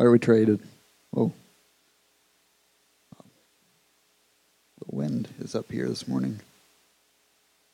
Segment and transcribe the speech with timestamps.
[0.00, 0.60] Are we traded?
[1.14, 1.30] Oh.
[4.78, 6.40] The wind is up here this morning.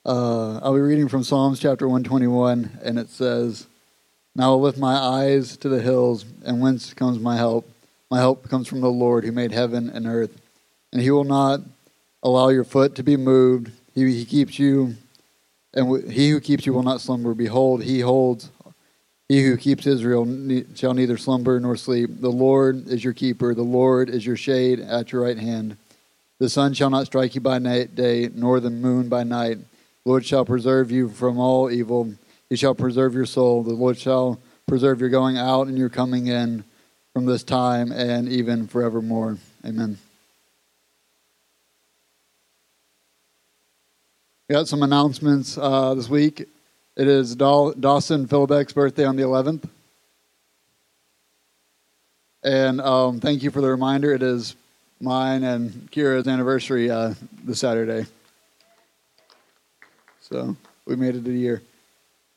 [0.05, 3.69] Uh, I'll be reading from Psalms chapter 121, and it says,
[4.35, 7.71] Now I'll lift my eyes to the hills, and whence comes my help?
[8.11, 10.37] My help comes from the Lord who made heaven and earth.
[10.93, 11.61] And he will not
[12.25, 13.71] allow your foot to be moved.
[13.95, 14.97] He, he keeps you,
[15.73, 17.35] and he who keeps you will not slumber.
[17.35, 18.51] Behold, he holds
[19.29, 20.25] he who keeps Israel
[20.75, 22.21] shall neither slumber nor sleep.
[22.21, 23.55] The Lord is your keeper.
[23.55, 25.77] The Lord is your shade at your right hand.
[26.39, 29.59] The sun shall not strike you by night, day, nor the moon by night.
[29.59, 32.15] The Lord shall preserve you from all evil.
[32.49, 33.63] He shall preserve your soul.
[33.63, 36.65] The Lord shall preserve your going out and your coming in
[37.13, 39.39] from this time and even forevermore.
[39.65, 39.99] Amen.
[44.49, 46.47] We got some announcements uh, this week.
[46.97, 49.69] It is Dawson Philbeck's birthday on the 11th.
[52.43, 54.15] And um, thank you for the reminder.
[54.15, 54.57] It is
[54.99, 57.13] mine and Kira's anniversary uh,
[57.45, 58.07] this Saturday.
[60.23, 61.61] So we made it a year.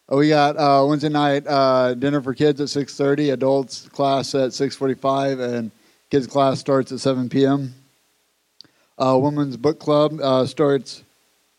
[0.10, 4.50] Oh, we got uh, Wednesday night uh, dinner for kids at 6.30, adults class at
[4.50, 5.72] 6.45, and
[6.10, 7.76] kids class starts at 7 p.m.
[8.98, 11.02] Uh, women's book club uh, starts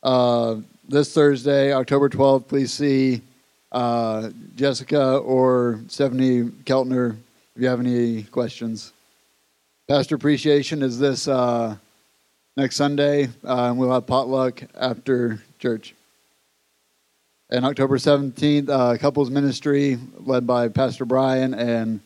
[0.02, 0.56] uh,
[0.90, 3.22] this Thursday, October 12th, please see
[3.70, 7.16] uh, Jessica or Stephanie Keltner
[7.54, 8.92] if you have any questions.
[9.88, 11.76] Pastor Appreciation is this uh,
[12.56, 15.94] next Sunday, uh, and we'll have potluck after church.
[17.50, 22.00] And October 17th, uh, couples ministry led by Pastor Brian and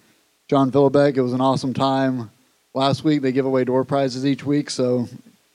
[0.49, 1.17] John Philbeck.
[1.17, 2.31] It was an awesome time.
[2.75, 5.09] Last week, they give away door prizes each week, so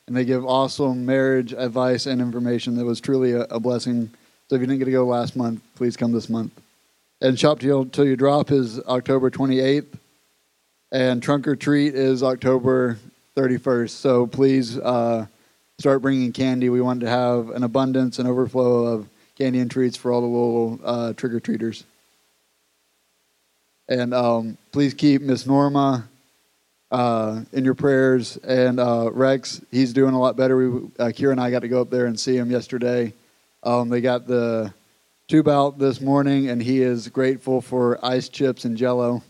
[0.10, 4.10] and they give awesome marriage advice and information that was truly a, a blessing.
[4.48, 6.52] So if you didn't get to go last month, please come this month.
[7.22, 9.86] And Shop Till, Till You Drop is October 28th,
[10.92, 12.98] and Trunk or Treat is October
[13.38, 13.92] 31st.
[13.92, 15.28] So please uh,
[15.78, 16.70] start bringing candy.
[16.70, 19.08] We want to have an abundance and overflow of
[19.38, 21.84] candy and treats for all the little uh, trick or treaters.
[23.88, 26.10] And um, please keep Miss Norma
[26.92, 28.38] uh, in your prayers.
[28.38, 30.58] And uh, Rex, he's doing a lot better.
[30.58, 33.14] We, uh, Kira and I got to go up there and see him yesterday.
[33.64, 34.74] Um, they got the
[35.28, 39.22] tube out this morning, and he is grateful for ice chips and jello.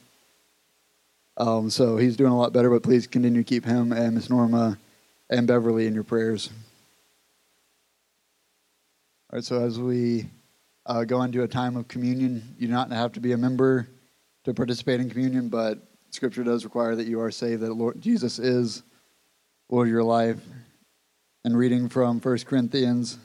[1.37, 4.29] Um, so he's doing a lot better, but please continue to keep him and Miss
[4.29, 4.77] Norma
[5.29, 6.49] and Beverly in your prayers.
[9.31, 10.27] All right, so as we
[10.85, 13.87] uh, go into a time of communion, you do not have to be a member
[14.43, 18.39] to participate in communion, but Scripture does require that you are saved, that Lord Jesus
[18.39, 18.83] is
[19.69, 20.39] Lord of your life.
[21.45, 23.17] And reading from 1 Corinthians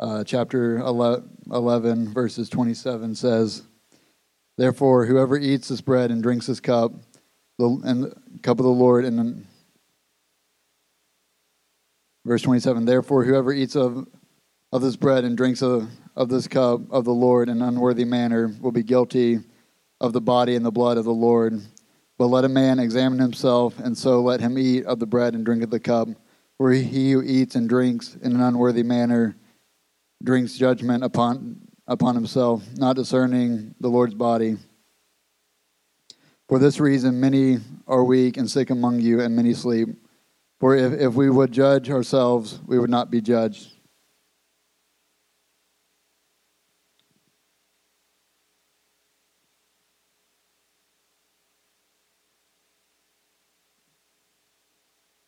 [0.00, 3.62] uh, chapter 11, verses 27 says,
[4.56, 6.92] Therefore, whoever eats this bread and drinks this cup,
[7.58, 9.46] the, and the cup of the Lord, and
[12.24, 14.06] verse 27, Therefore, whoever eats of,
[14.72, 18.04] of this bread and drinks of, of this cup of the Lord in an unworthy
[18.04, 19.40] manner will be guilty
[20.04, 21.60] of the body and the blood of the Lord.
[22.18, 25.44] But let a man examine himself, and so let him eat of the bread and
[25.44, 26.08] drink of the cup.
[26.58, 29.34] For he who eats and drinks in an unworthy manner
[30.22, 34.56] drinks judgment upon, upon himself, not discerning the Lord's body.
[36.48, 39.88] For this reason, many are weak and sick among you, and many sleep.
[40.60, 43.73] For if, if we would judge ourselves, we would not be judged.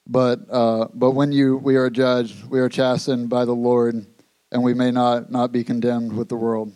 [0.07, 4.07] But uh, but when you we are judged, we are chastened by the Lord,
[4.53, 6.73] and we may not not be condemned with the world.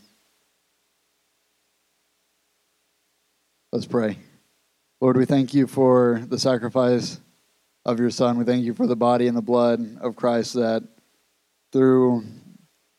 [3.72, 4.18] Let's pray.
[5.00, 7.20] Lord, we thank you for the sacrifice
[7.84, 8.36] of your Son.
[8.36, 10.86] We thank you for the body and the blood of Christ that
[11.72, 12.24] through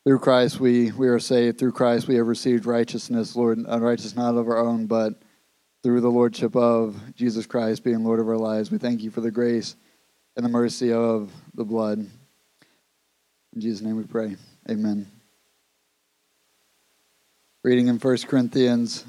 [0.04, 1.58] through Christ we, we are saved.
[1.58, 5.22] Through Christ we have received righteousness, Lord, righteousness not of our own, but
[5.82, 8.70] through the Lordship of Jesus Christ being Lord of our lives.
[8.70, 9.76] We thank you for the grace
[10.36, 11.98] and the mercy of the blood.
[11.98, 14.36] In Jesus' name we pray.
[14.70, 15.06] Amen.
[17.62, 19.04] Reading in 1 Corinthians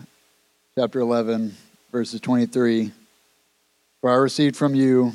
[0.76, 1.56] chapter 11,
[1.92, 2.92] verses 23.
[4.02, 5.14] For I received from you,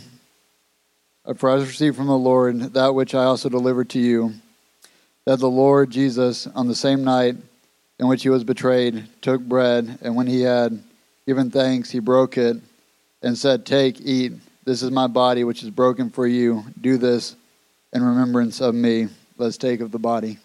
[1.27, 4.33] uh, for I received from the Lord that which I also delivered to you,
[5.27, 7.37] that the Lord Jesus, on the same night
[7.99, 10.83] in which he was betrayed, took bread, and when he had
[11.27, 12.57] given thanks, he broke it
[13.23, 14.33] and said, Take, eat.
[14.69, 16.63] This is my body, which is broken for you.
[16.79, 17.37] Do this
[17.95, 19.09] in remembrance of me.
[19.39, 20.37] Let's take of the body.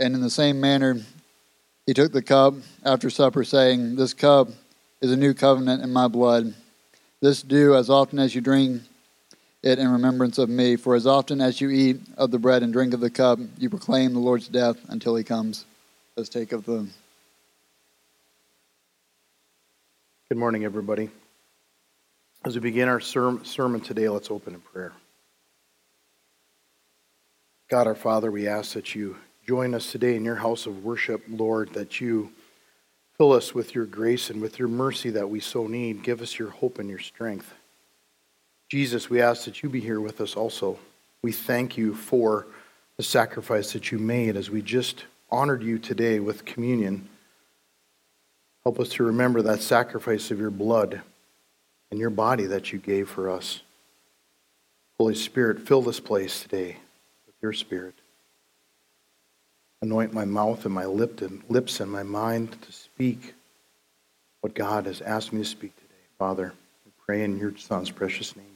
[0.00, 0.96] And in the same manner,
[1.86, 2.54] he took the cup
[2.84, 4.48] after supper, saying, This cup
[5.00, 6.52] is a new covenant in my blood.
[7.20, 8.82] This do as often as you drink
[9.62, 10.76] it in remembrance of me.
[10.76, 13.68] For as often as you eat of the bread and drink of the cup, you
[13.68, 15.66] proclaim the Lord's death until he comes.
[16.16, 16.86] Let's take of the.
[20.28, 21.10] Good morning, everybody.
[22.44, 24.92] As we begin our sermon today, let's open in prayer.
[27.68, 29.16] God our Father, we ask that you
[29.46, 32.32] join us today in your house of worship, Lord, that you
[33.18, 36.02] fill us with your grace and with your mercy that we so need.
[36.02, 37.52] Give us your hope and your strength.
[38.70, 40.78] Jesus, we ask that you be here with us also.
[41.22, 42.46] We thank you for
[42.96, 47.08] the sacrifice that you made as we just honored you today with communion.
[48.62, 51.00] Help us to remember that sacrifice of your blood
[51.90, 53.60] and your body that you gave for us.
[54.98, 56.76] Holy Spirit, fill this place today
[57.26, 57.94] with your spirit.
[59.82, 63.34] Anoint my mouth and my lips and my mind to speak
[64.42, 65.88] what God has asked me to speak today.
[66.18, 66.52] Father,
[66.84, 68.49] we pray in your Son's precious name.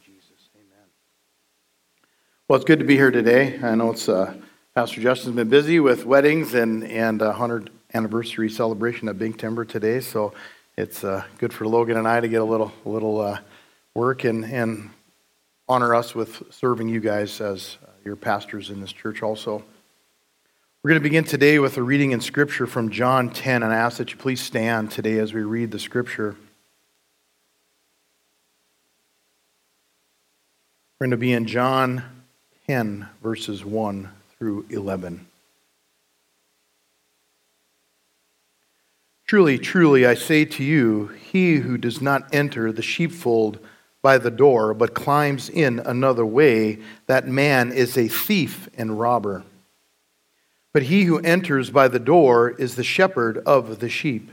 [2.46, 3.58] Well, it's good to be here today.
[3.62, 4.34] I know it's uh,
[4.74, 9.64] Pastor Justin's been busy with weddings and and a hundred anniversary celebration of Big Timber
[9.64, 10.34] today, so
[10.76, 13.38] it's uh, good for Logan and I to get a little a little uh,
[13.94, 14.90] work and and
[15.70, 19.64] honor us with serving you guys as uh, your pastors in this church also.
[20.82, 23.76] We're going to begin today with a reading in Scripture from John 10, and I
[23.76, 26.36] ask that you please stand today as we read the Scripture.
[31.00, 32.04] We're going to be in John
[32.66, 34.08] 10, verses 1
[34.38, 35.26] through 11.
[39.26, 43.58] Truly, truly, I say to you, he who does not enter the sheepfold
[44.00, 49.44] by the door, but climbs in another way, that man is a thief and robber.
[50.72, 54.30] But he who enters by the door is the shepherd of the sheep.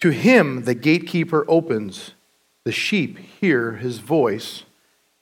[0.00, 2.12] To him the gatekeeper opens.
[2.64, 4.64] The sheep hear his voice,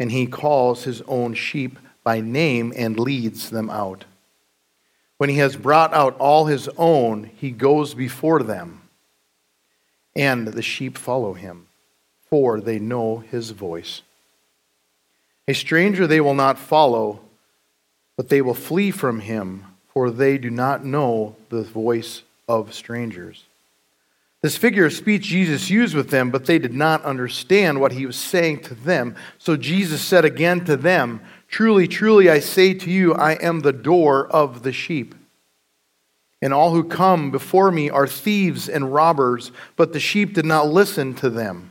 [0.00, 4.04] and he calls his own sheep by name and leads them out.
[5.16, 8.82] When he has brought out all his own, he goes before them,
[10.14, 11.66] and the sheep follow him,
[12.28, 14.02] for they know his voice.
[15.48, 17.20] A stranger they will not follow,
[18.16, 19.64] but they will flee from him
[19.94, 23.44] for they do not know the voice of strangers.
[24.44, 28.05] This figure of speech Jesus used with them, but they did not understand what he
[28.05, 29.17] was saying to them.
[29.38, 33.73] So Jesus said again to them, Truly, truly, I say to you, I am the
[33.73, 35.14] door of the sheep.
[36.43, 40.69] And all who come before me are thieves and robbers, but the sheep did not
[40.69, 41.70] listen to them.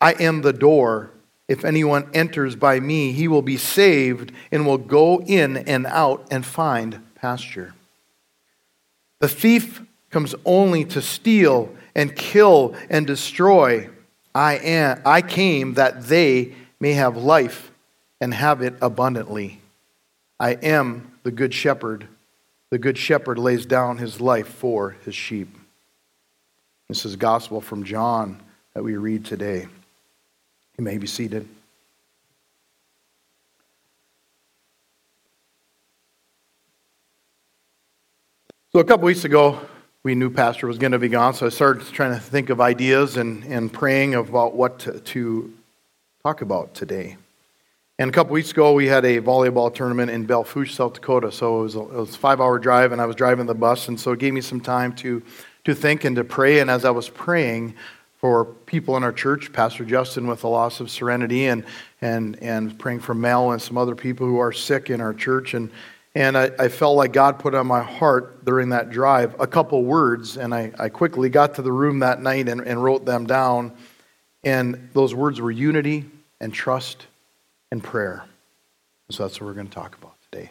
[0.00, 1.10] I am the door.
[1.46, 6.26] If anyone enters by me, he will be saved and will go in and out
[6.30, 7.74] and find pasture.
[9.18, 13.88] The thief comes only to steal and kill and destroy.
[14.34, 17.70] I, am, I came that they may have life
[18.20, 19.60] and have it abundantly.
[20.38, 22.06] I am the good shepherd.
[22.70, 25.56] The good shepherd lays down his life for his sheep.
[26.88, 28.40] This is gospel from John
[28.74, 29.66] that we read today.
[30.76, 31.46] You may be seated.
[38.72, 39.60] So, a couple weeks ago,
[40.02, 42.58] we knew Pastor was going to be gone, so I started trying to think of
[42.58, 45.52] ideas and, and praying about what to, to
[46.22, 47.18] talk about today.
[47.98, 51.30] And a couple weeks ago, we had a volleyball tournament in Belle Fourche, South Dakota.
[51.30, 53.54] So it was a, it was a five hour drive, and I was driving the
[53.54, 53.88] bus.
[53.88, 55.22] And so it gave me some time to,
[55.64, 56.60] to think and to pray.
[56.60, 57.74] And as I was praying,
[58.16, 61.64] for people in our church, Pastor Justin with the loss of Serenity, and,
[62.02, 65.54] and, and praying for Mel and some other people who are sick in our church.
[65.54, 65.70] And,
[66.14, 69.84] and I, I felt like God put on my heart during that drive a couple
[69.84, 73.26] words, and I, I quickly got to the room that night and, and wrote them
[73.26, 73.72] down.
[74.42, 76.06] And those words were unity
[76.40, 77.06] and trust
[77.70, 78.24] and prayer.
[79.10, 80.50] So that's what we're going to talk about today.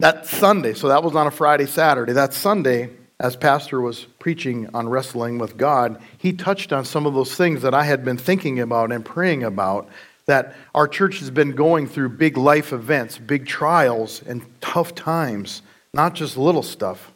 [0.00, 2.12] That Sunday, so that was on a Friday, Saturday.
[2.12, 7.14] That Sunday, as Pastor was preaching on wrestling with God, he touched on some of
[7.14, 9.88] those things that I had been thinking about and praying about.
[10.28, 15.62] That our church has been going through big life events, big trials, and tough times,
[15.92, 17.12] not just little stuff.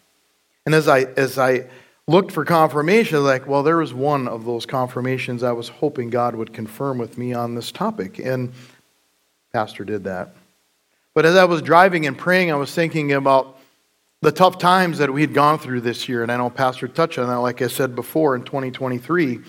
[0.66, 1.66] And as I, as I
[2.08, 6.34] looked for confirmation, like, well, there was one of those confirmations I was hoping God
[6.34, 8.18] would confirm with me on this topic.
[8.18, 8.52] And
[9.52, 10.34] Pastor did that.
[11.14, 13.58] But as I was driving and praying, I was thinking about
[14.22, 16.22] the tough times that we had gone through this year.
[16.22, 19.40] And I know Pastor touched on that, like I said before, in 2023.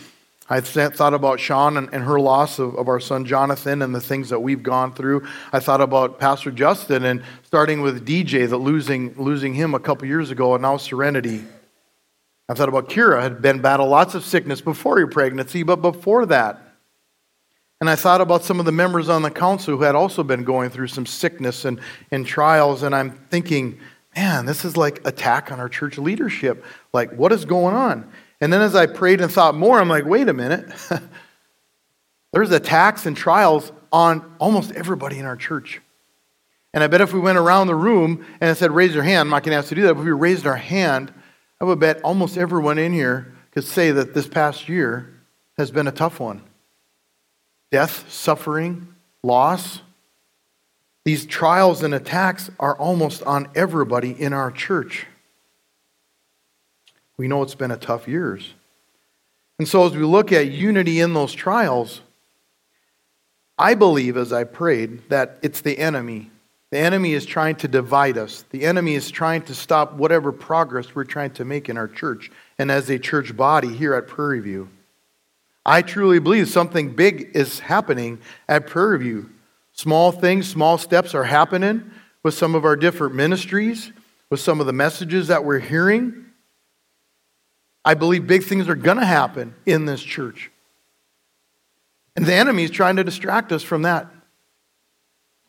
[0.53, 4.00] I thought about Sean and, and her loss of, of, our son Jonathan and the
[4.00, 5.27] things that we've gone through.
[5.51, 10.07] I thought about Pastor Justin and starting with DJ, that losing, losing him a couple
[10.07, 11.43] years ago, and now Serenity.
[12.48, 16.27] I thought about Kira, had been battle lots of sickness before your pregnancy, but before
[16.27, 16.62] that.
[17.81, 20.43] And I thought about some of the members on the council who had also been
[20.43, 21.79] going through some sickness and,
[22.12, 23.79] and trials, and I'm thinking,
[24.15, 26.63] man, this is like attack on our church leadership.
[26.93, 28.12] Like, what is going on?
[28.43, 30.69] And then as I prayed and thought more, I'm like, wait a minute.
[32.33, 35.79] There's attacks and trials on almost everybody in our church.
[36.73, 39.21] And I bet if we went around the room and I said, raise your hand,
[39.21, 41.13] I'm not going to ask you to do that, but if we raised our hand,
[41.62, 45.21] I would bet almost everyone in here could say that this past year
[45.57, 46.43] has been a tough one.
[47.71, 49.79] Death, suffering, loss.
[51.05, 55.07] These trials and attacks are almost on everybody in our church.
[57.17, 58.53] We know it's been a tough years.
[59.60, 62.01] And so as we look at unity in those trials,
[63.58, 66.32] I believe as I prayed that it's the enemy.
[66.72, 68.46] The enemy is trying to divide us.
[68.50, 72.32] The enemy is trying to stop whatever progress we're trying to make in our church
[72.58, 74.70] and as a church body here at Prairie View.
[75.65, 79.29] I truly believe something big is happening at Prairie View.
[79.74, 81.91] Small things, small steps are happening
[82.24, 83.91] with some of our different ministries,
[84.29, 86.23] with some of the messages that we're hearing.
[87.85, 90.51] I believe big things are going to happen in this church.
[92.15, 94.07] And the enemy is trying to distract us from that.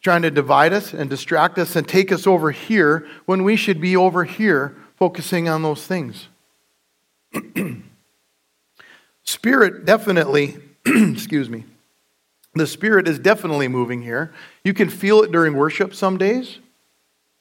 [0.00, 3.80] Trying to divide us and distract us and take us over here when we should
[3.80, 6.28] be over here focusing on those things.
[9.22, 11.64] Spirit definitely, excuse me,
[12.54, 14.32] the Spirit is definitely moving here.
[14.62, 16.58] You can feel it during worship some days,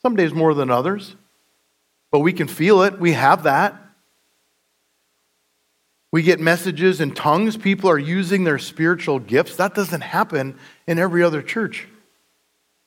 [0.02, 1.16] some days more than others,
[2.12, 3.00] but we can feel it.
[3.00, 3.83] We have that.
[6.14, 7.58] We get messages in tongues.
[7.58, 9.56] People are using their spiritual gifts.
[9.56, 11.88] That doesn't happen in every other church.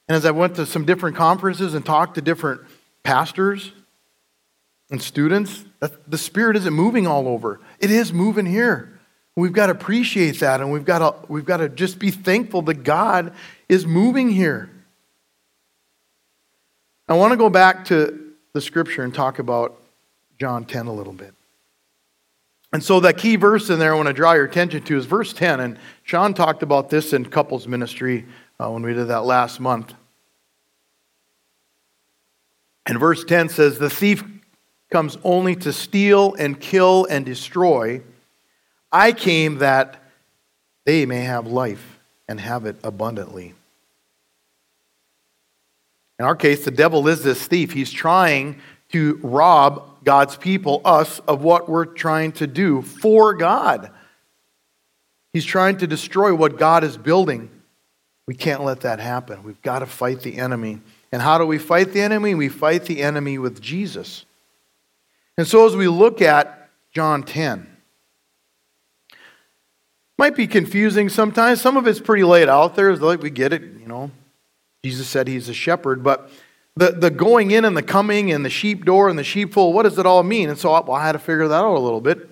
[0.07, 2.61] And as I went to some different conferences and talked to different
[3.03, 3.73] pastors
[4.93, 5.65] and students,
[6.07, 7.59] the Spirit isn't moving all over.
[7.81, 8.97] It is moving here.
[9.35, 12.63] We've got to appreciate that, and we've got to, we've got to just be thankful
[12.63, 13.33] that God
[13.69, 14.71] is moving here.
[17.09, 19.83] I want to go back to the scripture and talk about
[20.39, 21.36] John 10 a little bit.
[22.77, 25.07] And so that key verse in there I want to draw your attention to is
[25.07, 25.61] verse 10.
[25.61, 28.27] And Sean talked about this in couples ministry
[28.61, 29.95] uh, when we did that last month.
[32.85, 34.23] And verse 10 says, The thief
[34.91, 38.03] comes only to steal and kill and destroy.
[38.93, 40.03] I came that
[40.85, 43.55] they may have life and have it abundantly.
[46.19, 47.73] In our case, the devil is this thief.
[47.73, 48.61] He's trying
[48.93, 53.91] to rob God's people, us, of what we're trying to do for God.
[55.33, 57.51] He's trying to destroy what God is building.
[58.27, 59.43] We can't let that happen.
[59.43, 60.81] We've got to fight the enemy.
[61.13, 62.35] And how do we fight the enemy?
[62.35, 64.25] We fight the enemy with Jesus.
[65.37, 67.77] And so as we look at John 10,
[70.19, 71.61] might be confusing sometimes.
[71.61, 72.97] Some of it's pretty laid out there.
[72.97, 74.11] Like we get it, you know.
[74.83, 76.31] Jesus said he's a shepherd, but
[76.77, 79.85] the, the going in and the coming and the sheep door and the sheepfold, what
[79.85, 80.51] does it all mean?
[80.51, 82.29] And so well, I had to figure that out a little bit.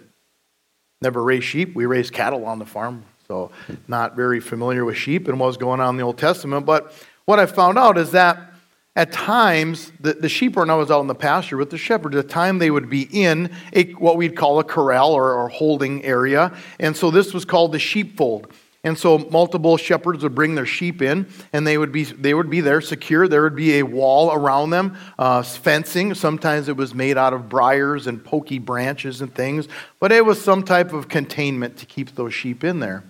[1.01, 1.75] Never raised sheep.
[1.75, 3.51] We raised cattle on the farm, so
[3.89, 6.67] not very familiar with sheep and what was going on in the Old Testament.
[6.67, 6.93] But
[7.25, 8.55] what I found out is that
[8.97, 12.15] at times, the, the sheep were not always out in the pasture with the shepherd.
[12.15, 15.49] At the time, they would be in a, what we'd call a corral or, or
[15.49, 16.57] holding area.
[16.79, 18.53] And so this was called the sheepfold.
[18.85, 22.51] And so multiple shepherds would bring their sheep in, and they would be they would
[22.51, 23.27] be there secure.
[23.27, 26.13] There would be a wall around them, uh, fencing.
[26.13, 30.41] Sometimes it was made out of briars and pokey branches and things, but it was
[30.41, 33.03] some type of containment to keep those sheep in there.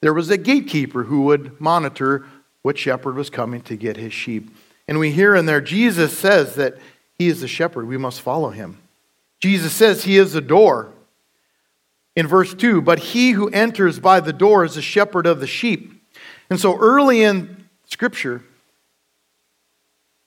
[0.00, 2.26] There was a gatekeeper who would monitor
[2.62, 4.50] what shepherd was coming to get his sheep.
[4.88, 6.78] And we hear in there Jesus says that
[7.16, 7.86] he is the shepherd.
[7.86, 8.78] We must follow him.
[9.38, 10.91] Jesus says he is the door
[12.16, 15.46] in verse 2 But he who enters by the door is the shepherd of the
[15.46, 15.92] sheep.
[16.50, 18.42] And so early in Scripture,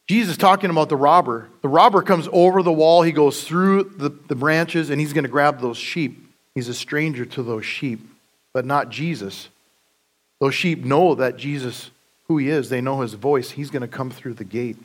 [0.07, 1.49] Jesus talking about the robber.
[1.61, 5.23] The robber comes over the wall, he goes through the, the branches, and he's going
[5.23, 6.21] to grab those sheep.
[6.53, 7.99] He's a stranger to those sheep,
[8.53, 9.49] but not Jesus.
[10.39, 11.91] Those sheep know that Jesus,
[12.27, 13.51] who he is, they know his voice.
[13.51, 14.77] He's going to come through the gate.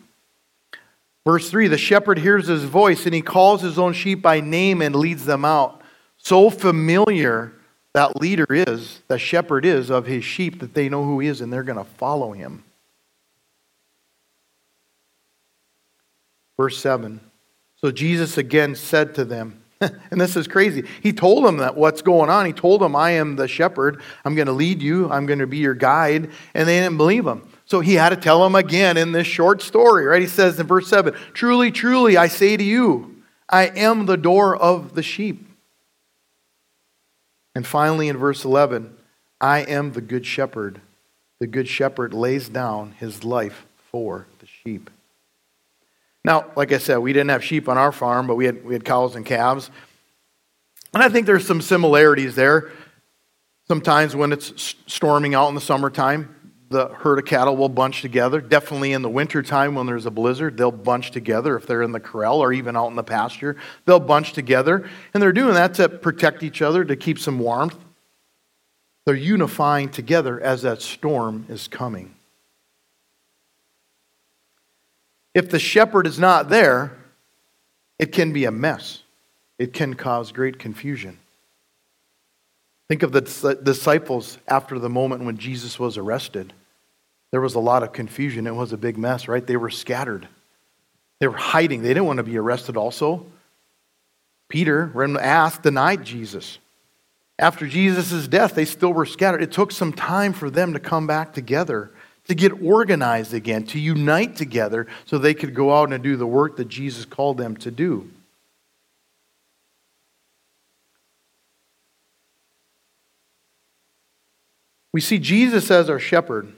[1.26, 4.80] Verse 3 The shepherd hears his voice, and he calls his own sheep by name
[4.80, 5.79] and leads them out.
[6.22, 7.52] So familiar
[7.92, 11.40] that leader is, that shepherd is of his sheep, that they know who he is
[11.40, 12.62] and they're going to follow him.
[16.56, 17.20] Verse 7
[17.76, 20.84] So Jesus again said to them, and this is crazy.
[21.02, 22.44] He told them that what's going on.
[22.44, 24.02] He told them, I am the shepherd.
[24.26, 25.10] I'm going to lead you.
[25.10, 26.30] I'm going to be your guide.
[26.52, 27.48] And they didn't believe him.
[27.64, 30.20] So he had to tell them again in this short story, right?
[30.20, 34.54] He says in verse 7 Truly, truly, I say to you, I am the door
[34.54, 35.49] of the sheep.
[37.54, 38.96] And finally, in verse 11,
[39.40, 40.80] I am the good shepherd.
[41.40, 44.90] The good shepherd lays down his life for the sheep.
[46.24, 48.74] Now, like I said, we didn't have sheep on our farm, but we had, we
[48.74, 49.70] had cows and calves.
[50.92, 52.70] And I think there's some similarities there.
[53.68, 56.34] Sometimes when it's storming out in the summertime,
[56.70, 58.40] the herd of cattle will bunch together.
[58.40, 61.56] Definitely in the wintertime when there's a blizzard, they'll bunch together.
[61.56, 64.88] If they're in the corral or even out in the pasture, they'll bunch together.
[65.12, 67.76] And they're doing that to protect each other, to keep some warmth.
[69.04, 72.14] They're unifying together as that storm is coming.
[75.34, 76.96] If the shepherd is not there,
[77.98, 79.02] it can be a mess.
[79.58, 81.18] It can cause great confusion.
[82.88, 86.52] Think of the disciples after the moment when Jesus was arrested.
[87.30, 88.46] There was a lot of confusion.
[88.46, 89.46] It was a big mess, right?
[89.46, 90.26] They were scattered.
[91.20, 91.82] They were hiding.
[91.82, 93.26] They didn't want to be arrested also.
[94.48, 96.58] Peter, when asked, denied Jesus.
[97.38, 99.42] After Jesus' death, they still were scattered.
[99.42, 101.90] It took some time for them to come back together
[102.30, 106.26] to get organized again, to unite together so they could go out and do the
[106.26, 108.08] work that Jesus called them to do.
[114.92, 116.52] We see Jesus as our shepherd.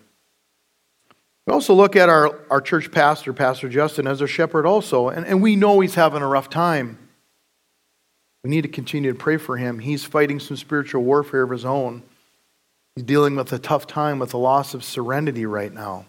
[1.46, 5.26] We also look at our, our church pastor, Pastor Justin, as a shepherd also, and,
[5.26, 6.98] and we know he's having a rough time.
[8.44, 9.80] We need to continue to pray for him.
[9.80, 12.02] He's fighting some spiritual warfare of his own.
[12.94, 16.06] He's dealing with a tough time with the loss of Serenity right now.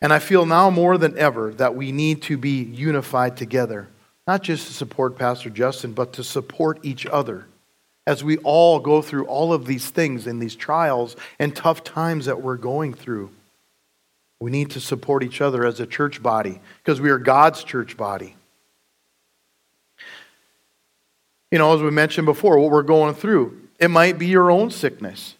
[0.00, 3.88] And I feel now more than ever that we need to be unified together,
[4.26, 7.46] not just to support Pastor Justin, but to support each other
[8.04, 12.26] as we all go through all of these things and these trials and tough times
[12.26, 13.30] that we're going through.
[14.42, 17.96] We need to support each other as a church body because we are God's church
[17.96, 18.34] body.
[21.52, 24.72] You know, as we mentioned before, what we're going through, it might be your own
[24.72, 25.36] sickness,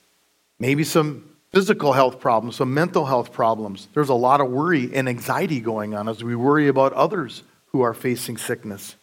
[0.61, 3.89] maybe some physical health problems, some mental health problems.
[3.93, 7.81] There's a lot of worry and anxiety going on as we worry about others who
[7.81, 8.95] are facing sickness.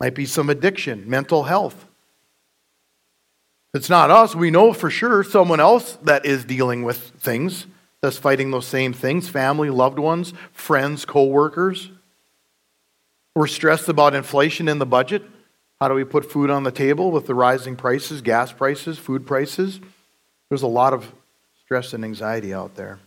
[0.00, 1.86] Might be some addiction, mental health.
[3.72, 4.34] It's not us.
[4.34, 7.66] We know for sure someone else that is dealing with things,
[8.02, 11.90] that's fighting those same things family, loved ones, friends, co workers.
[13.34, 15.22] We're stressed about inflation in the budget.
[15.80, 19.26] How do we put food on the table with the rising prices, gas prices, food
[19.26, 19.80] prices?
[20.48, 21.12] There's a lot of
[21.64, 22.98] stress and anxiety out there.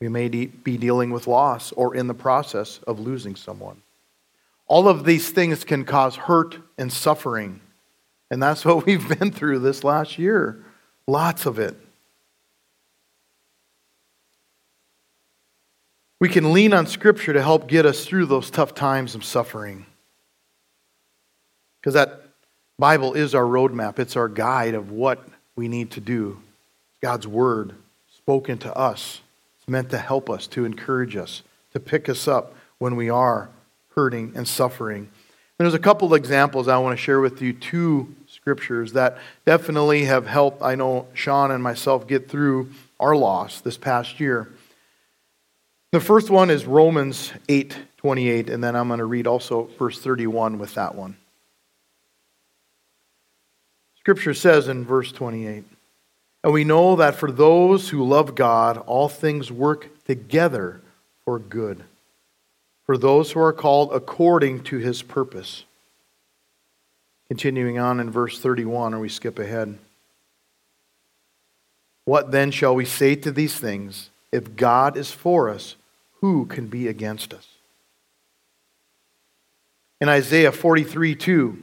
[0.00, 3.80] We may be dealing with loss or in the process of losing someone.
[4.66, 7.60] All of these things can cause hurt and suffering.
[8.30, 10.62] And that's what we've been through this last year.
[11.06, 11.76] Lots of it.
[16.18, 19.84] We can lean on Scripture to help get us through those tough times of suffering.
[21.80, 22.22] Because that
[22.78, 25.26] Bible is our roadmap, it's our guide of what
[25.56, 26.40] we need to do.
[27.02, 27.74] God's Word
[28.16, 29.20] spoken to us.
[29.58, 33.50] It's meant to help us, to encourage us, to pick us up when we are
[33.94, 35.08] hurting and suffering.
[35.58, 40.04] There's a couple of examples I want to share with you, two scriptures that definitely
[40.04, 44.48] have helped, I know, Sean and myself get through our loss this past year.
[45.92, 49.98] The first one is Romans 8 28, and then I'm going to read also verse
[50.00, 51.16] 31 with that one.
[53.98, 55.64] Scripture says in verse 28
[56.44, 60.80] And we know that for those who love God, all things work together
[61.24, 61.82] for good,
[62.84, 65.64] for those who are called according to his purpose.
[67.26, 69.76] Continuing on in verse 31, or we skip ahead.
[72.04, 74.10] What then shall we say to these things?
[74.36, 75.76] If God is for us,
[76.20, 77.46] who can be against us?
[79.98, 81.62] In Isaiah 43 2,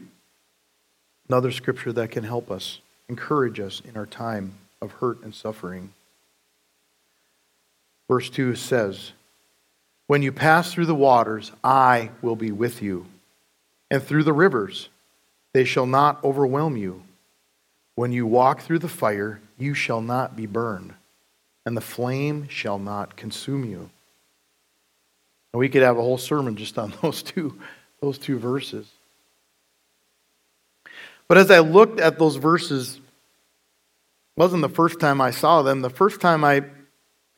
[1.30, 5.94] Another scripture that can help us, encourage us in our time of hurt and suffering.
[8.10, 9.12] Verse 2 says,
[10.08, 13.06] When you pass through the waters, I will be with you,
[13.92, 14.90] and through the rivers,
[15.54, 17.04] they shall not overwhelm you.
[17.94, 20.96] When you walk through the fire, you shall not be burned,
[21.66, 23.90] and the flame shall not consume you.
[25.54, 27.58] And we could have a whole sermon just on those two,
[28.02, 28.88] those two verses.
[31.28, 33.00] But as I looked at those verses,
[34.36, 35.82] wasn't the first time I saw them.
[35.82, 36.64] The first time I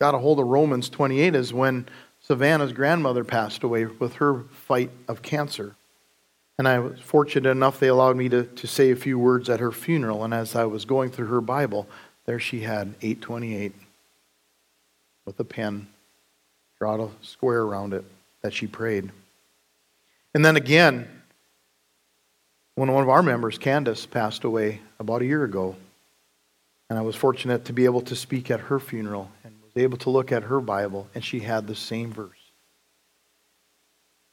[0.00, 1.86] got a hold of Romans 28 is when
[2.20, 5.76] Savannah's grandmother passed away with her fight of cancer.
[6.58, 9.60] And I was fortunate enough, they allowed me to, to say a few words at
[9.60, 10.24] her funeral.
[10.24, 11.86] And as I was going through her Bible,
[12.24, 13.72] there she had 828
[15.26, 15.88] with a pen,
[16.78, 18.04] draw a square around it
[18.42, 19.10] that she prayed.
[20.34, 21.08] And then again,
[22.76, 25.76] when one of our members, Candace, passed away about a year ago,
[26.88, 29.98] and I was fortunate to be able to speak at her funeral and was able
[29.98, 32.30] to look at her Bible, and she had the same verse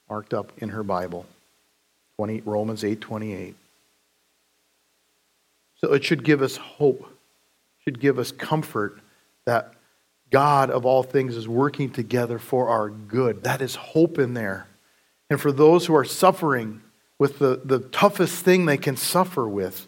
[0.08, 1.26] marked up in her Bible.
[2.16, 3.54] 20, Romans 8:28.
[5.76, 7.10] So it should give us hope.
[7.82, 9.00] Should give us comfort
[9.44, 9.74] that
[10.34, 13.44] God of all things is working together for our good.
[13.44, 14.66] That is hope in there.
[15.30, 16.82] And for those who are suffering
[17.20, 19.86] with the, the toughest thing they can suffer with,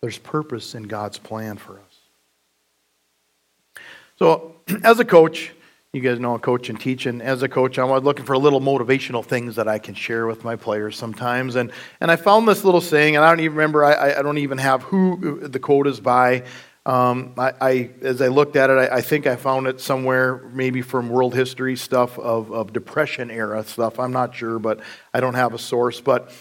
[0.00, 3.82] there's purpose in God's plan for us.
[4.18, 5.52] So, as a coach,
[5.92, 8.38] you guys know I coach and teach, and as a coach, I'm looking for a
[8.38, 11.54] little motivational things that I can share with my players sometimes.
[11.54, 14.38] And, and I found this little saying, and I don't even remember, I, I don't
[14.38, 16.44] even have who the quote is by.
[16.88, 20.38] Um, I, I, as I looked at it, I, I, think I found it somewhere,
[20.52, 24.00] maybe from world history stuff of, of Depression era stuff.
[24.00, 24.80] I'm not sure, but
[25.12, 26.00] I don't have a source.
[26.00, 26.32] But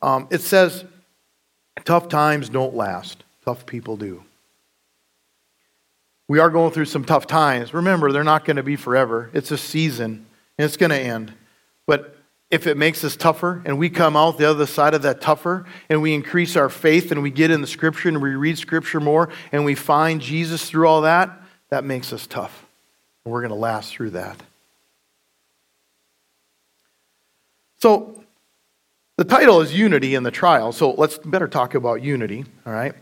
[0.00, 0.86] um, it says,
[1.84, 4.24] tough times don't last, tough people do
[6.30, 7.74] we are going through some tough times.
[7.74, 9.30] Remember, they're not going to be forever.
[9.34, 11.32] It's a season, and it's going to end.
[11.88, 12.16] But
[12.50, 15.64] if it makes us tougher and we come out the other side of that tougher
[15.88, 19.00] and we increase our faith and we get in the scripture and we read scripture
[19.00, 21.30] more and we find Jesus through all that,
[21.68, 22.66] that makes us tough.
[23.24, 24.36] And we're going to last through that.
[27.78, 28.16] So,
[29.16, 30.72] the title is Unity in the Trial.
[30.72, 32.94] So, let's better talk about unity, all right?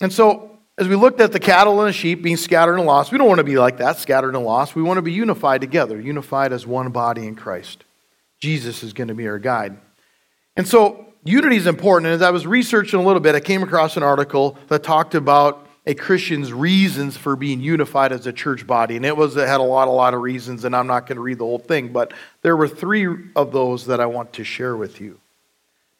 [0.00, 3.12] And so, as we looked at the cattle and the sheep being scattered and lost,
[3.12, 4.74] we don't want to be like that, scattered and lost.
[4.74, 7.84] We want to be unified together, unified as one body in Christ.
[8.46, 9.76] Jesus is going to be our guide.
[10.56, 12.06] And so, unity is important.
[12.06, 15.16] And as I was researching a little bit, I came across an article that talked
[15.16, 18.94] about a Christian's reasons for being unified as a church body.
[18.94, 21.16] And it was it had a lot, a lot of reasons, and I'm not going
[21.16, 24.44] to read the whole thing, but there were three of those that I want to
[24.44, 25.18] share with you.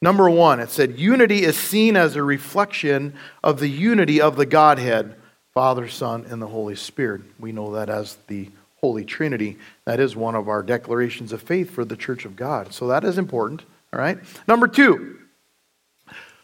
[0.01, 4.45] Number one, it said unity is seen as a reflection of the unity of the
[4.45, 5.15] Godhead,
[5.53, 7.23] Father, Son, and the Holy Spirit.
[7.39, 8.49] We know that as the
[8.87, 9.57] Holy Trinity.
[9.83, 12.71] That is one of our declarations of faith for the Church of God.
[12.71, 13.63] So that is important.
[13.91, 14.17] All right.
[14.47, 15.19] Number two,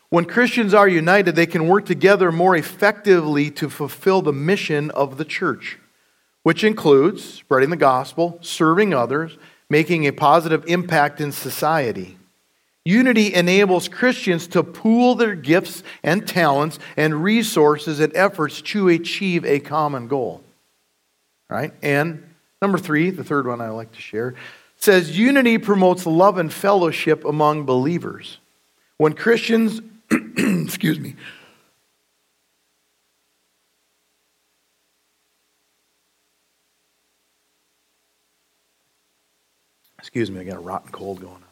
[0.09, 5.15] when Christians are united, they can work together more effectively to fulfill the mission of
[5.17, 5.79] the church,
[6.43, 9.37] which includes spreading the gospel, serving others,
[9.69, 12.17] making a positive impact in society.
[12.83, 19.45] Unity enables Christians to pool their gifts and talents and resources and efforts to achieve
[19.45, 20.43] a common goal.
[21.49, 21.71] Right?
[21.81, 22.32] And
[22.63, 24.35] number three, the third one I like to share,
[24.77, 28.37] says unity promotes love and fellowship among believers.
[28.95, 29.81] When Christians,
[30.37, 31.15] excuse me,
[39.99, 41.43] excuse me, I got a rotten cold going on.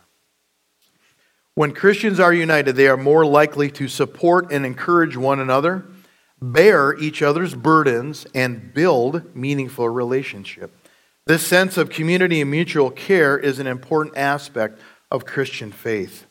[1.56, 5.84] When Christians are united, they are more likely to support and encourage one another,
[6.42, 10.72] bear each other's burdens, and build meaningful relationship.
[11.28, 14.80] This sense of community and mutual care is an important aspect
[15.10, 16.26] of Christian faith.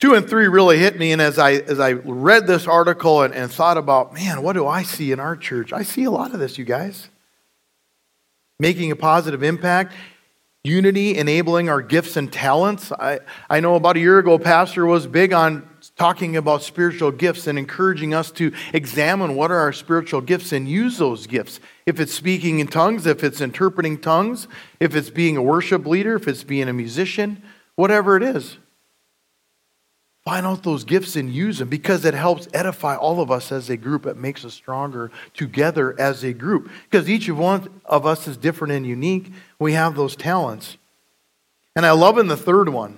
[0.00, 3.32] Two and three really hit me, and as I, as I read this article and,
[3.32, 5.72] and thought about, man, what do I see in our church?
[5.72, 7.08] I see a lot of this, you guys.
[8.58, 9.94] Making a positive impact
[10.64, 12.92] unity, enabling our gifts and talents.
[12.92, 15.68] I, I know about a year ago, Pastor was big on
[16.02, 20.68] talking about spiritual gifts and encouraging us to examine what are our spiritual gifts and
[20.68, 21.60] use those gifts.
[21.86, 24.48] If it's speaking in tongues, if it's interpreting tongues,
[24.80, 27.40] if it's being a worship leader, if it's being a musician,
[27.76, 28.56] whatever it is.
[30.24, 33.70] Find out those gifts and use them because it helps edify all of us as
[33.70, 34.04] a group.
[34.04, 36.68] It makes us stronger together as a group.
[36.90, 39.30] Because each of one of us is different and unique.
[39.60, 40.78] We have those talents.
[41.76, 42.96] And I love in the third one.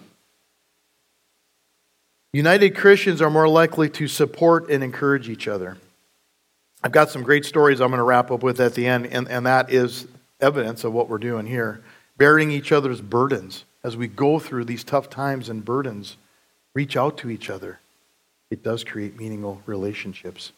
[2.35, 5.77] United Christians are more likely to support and encourage each other.
[6.83, 9.29] I've got some great stories I'm going to wrap up with at the end, and,
[9.29, 10.09] and that is
[10.41, 11.85] evidence of what we're doing here.
[12.17, 16.17] Bearing each other's burdens as we go through these tough times and burdens
[16.75, 17.79] reach out to each other.
[18.51, 20.51] It does create meaningful relationships.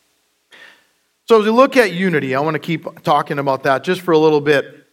[1.26, 4.12] So, as we look at unity, I want to keep talking about that just for
[4.12, 4.86] a little bit.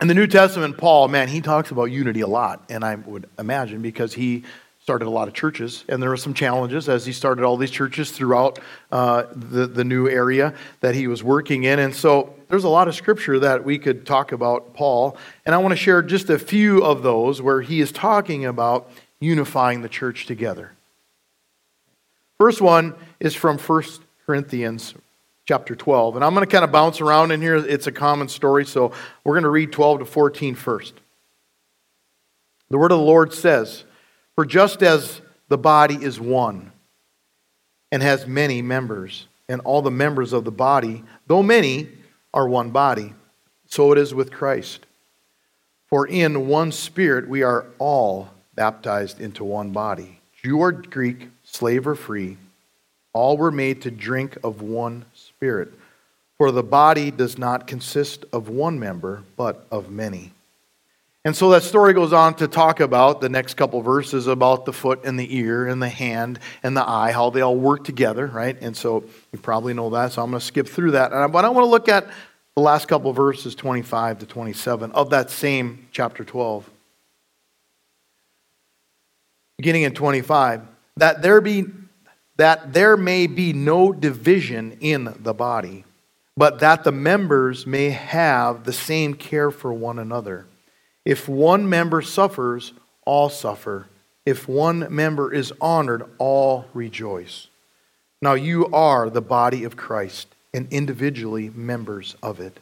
[0.00, 3.28] In the New Testament, Paul, man, he talks about unity a lot, and I would
[3.38, 4.42] imagine because he
[4.82, 7.70] started a lot of churches, and there were some challenges as he started all these
[7.70, 8.58] churches throughout
[8.90, 11.78] uh, the, the new area that he was working in.
[11.78, 15.58] And so there's a lot of scripture that we could talk about Paul, and I
[15.58, 18.90] want to share just a few of those where he is talking about
[19.20, 20.72] unifying the church together.
[22.38, 23.82] First one is from 1
[24.24, 24.94] Corinthians
[25.44, 26.16] chapter 12.
[26.16, 27.56] And I'm going to kind of bounce around in here.
[27.56, 28.92] It's a common story, so
[29.24, 30.94] we're going to read 12 to 14 first.
[32.70, 33.84] The word of the Lord says,
[34.34, 36.72] For just as the body is one
[37.92, 41.88] and has many members, and all the members of the body, though many,
[42.32, 43.12] are one body,
[43.66, 44.86] so it is with Christ.
[45.88, 51.86] For in one spirit we are all baptized into one body Jew or Greek, slave
[51.86, 52.38] or free,
[53.12, 55.72] all were made to drink of one spirit.
[56.38, 60.32] For the body does not consist of one member, but of many.
[61.24, 64.72] And so that story goes on to talk about the next couple verses about the
[64.72, 68.26] foot and the ear and the hand and the eye, how they all work together,
[68.26, 68.56] right?
[68.62, 71.10] And so you probably know that, so I'm going to skip through that.
[71.30, 72.08] But I want to look at
[72.56, 76.68] the last couple verses, 25 to 27, of that same chapter 12.
[79.58, 80.62] Beginning in 25,
[80.96, 81.66] that there be
[82.36, 85.84] that there may be no division in the body,
[86.34, 90.46] but that the members may have the same care for one another.
[91.04, 92.72] If one member suffers,
[93.04, 93.86] all suffer.
[94.26, 97.48] If one member is honored, all rejoice.
[98.22, 102.58] Now you are the body of Christ and individually members of it.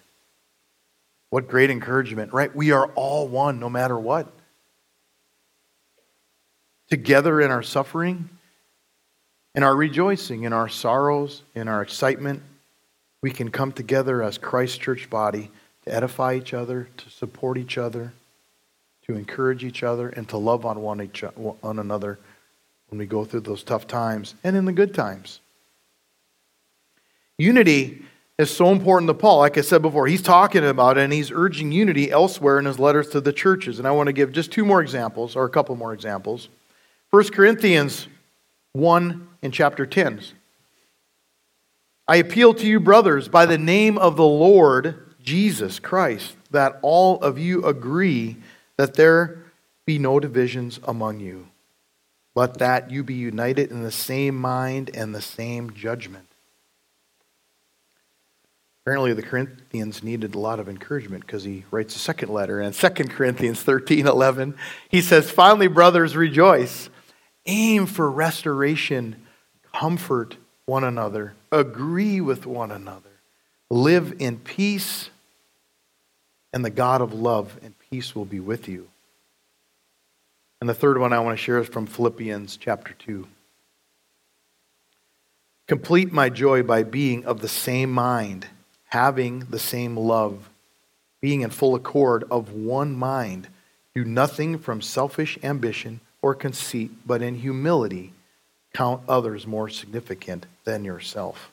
[1.31, 2.55] What great encouragement, right?
[2.55, 4.33] We are all one no matter what.
[6.89, 8.31] Together in our suffering,
[9.55, 12.43] in our rejoicing, in our sorrows, in our excitement,
[13.21, 15.51] we can come together as Christ Church body
[15.85, 18.13] to edify each other, to support each other,
[19.09, 22.19] to encourage each other, and to love on one, each, one another
[22.91, 25.41] when we go through those tough times and in the good times.
[27.39, 28.03] Unity
[28.39, 29.39] is so important to Paul.
[29.39, 32.79] Like I said before, he's talking about it and he's urging unity elsewhere in his
[32.79, 33.79] letters to the churches.
[33.79, 36.51] And I want to give just two more examples, or a couple more examples.
[37.09, 38.09] 1 Corinthians
[38.73, 40.21] 1 in chapter 10.
[42.07, 47.19] I appeal to you, brothers, by the name of the Lord Jesus Christ, that all
[47.23, 48.37] of you agree
[48.79, 49.43] that there
[49.85, 51.49] be no divisions among you,
[52.35, 56.25] but that you be united in the same mind and the same judgment.
[58.83, 62.59] Apparently, the Corinthians needed a lot of encouragement because he writes a second letter.
[62.61, 64.57] And 2 Corinthians 13 11,
[64.89, 66.89] he says, Finally, brothers, rejoice.
[67.45, 69.27] Aim for restoration
[69.75, 70.37] comfort
[70.67, 73.21] one another, agree with one another,
[73.71, 75.11] live in peace,
[76.53, 78.89] and the God of love and peace will be with you.
[80.61, 83.27] And the third one I want to share is from Philippians chapter 2.
[85.67, 88.47] Complete my joy by being of the same mind,
[88.87, 90.49] having the same love,
[91.21, 93.49] being in full accord of one mind.
[93.95, 98.13] Do nothing from selfish ambition or conceit, but in humility
[98.75, 101.51] count others more significant than yourself.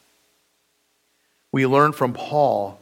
[1.52, 2.80] We learn from Paul,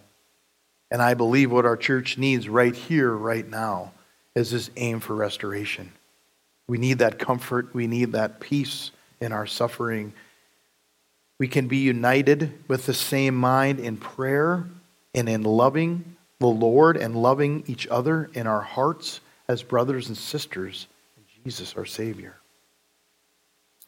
[0.94, 3.94] and I believe what our church needs right here, right now,
[4.36, 5.92] is this aim for restoration.
[6.68, 10.14] We need that comfort, we need that peace in our suffering.
[11.40, 14.66] We can be united with the same mind in prayer
[15.16, 20.18] and in loving the Lord and loving each other in our hearts as brothers and
[20.18, 20.86] sisters
[21.18, 22.36] in Jesus our Savior.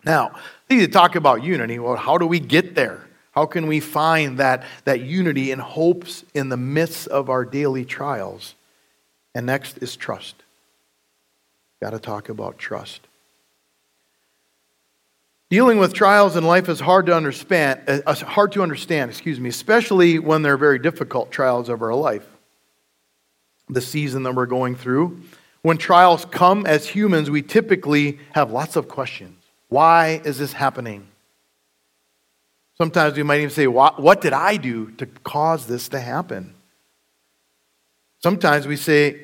[0.03, 0.31] Now,
[0.69, 1.77] I need to talk about unity.
[1.77, 3.05] Well, how do we get there?
[3.35, 7.83] How can we find that, that unity and hopes in the midst of our daily
[7.83, 8.55] trials?
[9.33, 10.35] And next is trust.
[11.81, 13.01] Got to talk about trust.
[15.49, 19.49] Dealing with trials in life is hard to understand, uh, hard to understand, excuse me,
[19.49, 22.25] especially when they're very difficult trials of our life.
[23.69, 25.21] The season that we're going through,
[25.61, 29.37] when trials come as humans, we typically have lots of questions.
[29.67, 31.07] Why is this happening?
[32.77, 36.53] Sometimes we might even say, What did I do to cause this to happen?
[38.19, 39.21] Sometimes we say,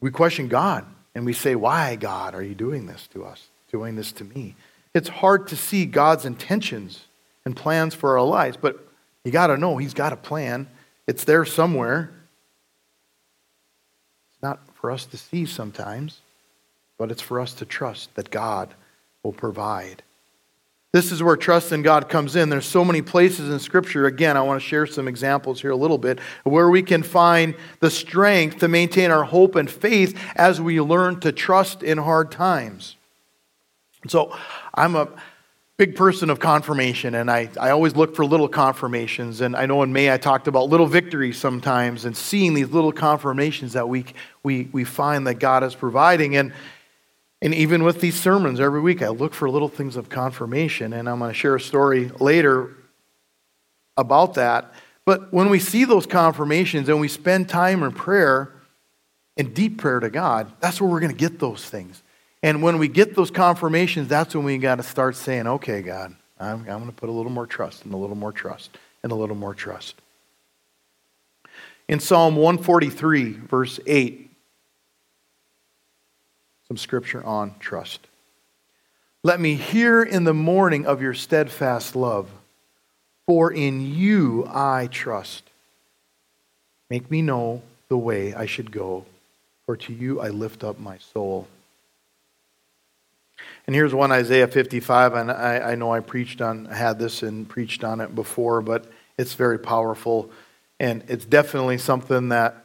[0.00, 3.96] we question God and we say, Why, God, are you doing this to us, doing
[3.96, 4.54] this to me?
[4.94, 7.04] It's hard to see God's intentions
[7.44, 8.86] and plans for our lives, but
[9.24, 10.68] you got to know He's got a plan.
[11.06, 12.10] It's there somewhere.
[14.32, 16.20] It's not for us to see sometimes,
[16.98, 18.72] but it's for us to trust that God
[19.22, 20.02] will provide.
[20.96, 22.48] This is where trust in God comes in.
[22.48, 24.06] There's so many places in Scripture.
[24.06, 27.54] Again, I want to share some examples here a little bit where we can find
[27.80, 32.32] the strength to maintain our hope and faith as we learn to trust in hard
[32.32, 32.96] times.
[34.08, 34.34] So,
[34.72, 35.08] I'm a
[35.76, 39.42] big person of confirmation, and I, I always look for little confirmations.
[39.42, 42.92] And I know in May I talked about little victories sometimes and seeing these little
[42.92, 44.06] confirmations that we,
[44.42, 46.36] we, we find that God is providing.
[46.36, 46.54] And
[47.46, 50.92] And even with these sermons every week, I look for little things of confirmation.
[50.92, 52.74] And I'm going to share a story later
[53.96, 54.74] about that.
[55.04, 58.52] But when we see those confirmations and we spend time in prayer,
[59.36, 62.02] and deep prayer to God, that's where we're going to get those things.
[62.42, 66.16] And when we get those confirmations, that's when we got to start saying, okay, God,
[66.40, 69.12] I'm, I'm going to put a little more trust and a little more trust and
[69.12, 69.94] a little more trust.
[71.86, 74.25] In Psalm 143, verse 8,
[76.68, 78.06] some scripture on trust.
[79.22, 82.28] Let me hear in the morning of your steadfast love,
[83.26, 85.44] for in you I trust.
[86.90, 89.04] Make me know the way I should go,
[89.64, 91.48] for to you I lift up my soul.
[93.66, 97.48] And here's one Isaiah 55, and I, I know I preached on, had this and
[97.48, 98.86] preached on it before, but
[99.18, 100.30] it's very powerful.
[100.78, 102.64] And it's definitely something that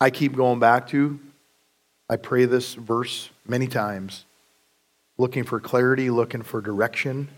[0.00, 1.18] I keep going back to.
[2.08, 4.24] I pray this verse many times,
[5.18, 7.28] looking for clarity, looking for direction.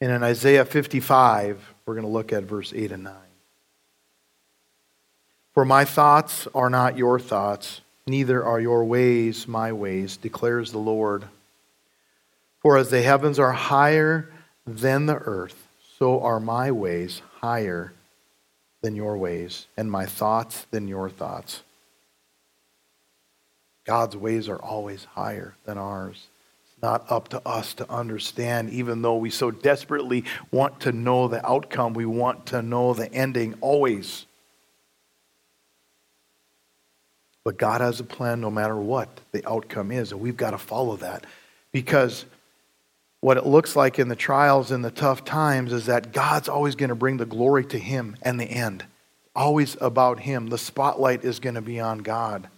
[0.00, 3.14] And in Isaiah 55, we're going to look at verse 8 and 9.
[5.54, 10.78] For my thoughts are not your thoughts, neither are your ways my ways, declares the
[10.78, 11.24] Lord.
[12.60, 14.30] For as the heavens are higher
[14.64, 15.66] than the earth,
[15.98, 17.92] so are my ways higher
[18.82, 21.64] than your ways, and my thoughts than your thoughts.
[23.88, 26.28] God's ways are always higher than ours.
[26.66, 31.26] It's not up to us to understand, even though we so desperately want to know
[31.26, 34.26] the outcome, we want to know the ending always.
[37.44, 40.58] But God has a plan no matter what the outcome is, and we've got to
[40.58, 41.24] follow that
[41.72, 42.26] because
[43.22, 46.74] what it looks like in the trials and the tough times is that God's always
[46.74, 48.84] going to bring the glory to Him and the end.
[49.34, 50.48] Always about Him.
[50.48, 52.50] The spotlight is going to be on God.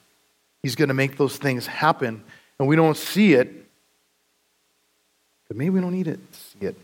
[0.62, 2.22] He's going to make those things happen,
[2.58, 3.50] and we don't see it.
[5.48, 6.20] But maybe we don't need it
[6.60, 6.76] see it.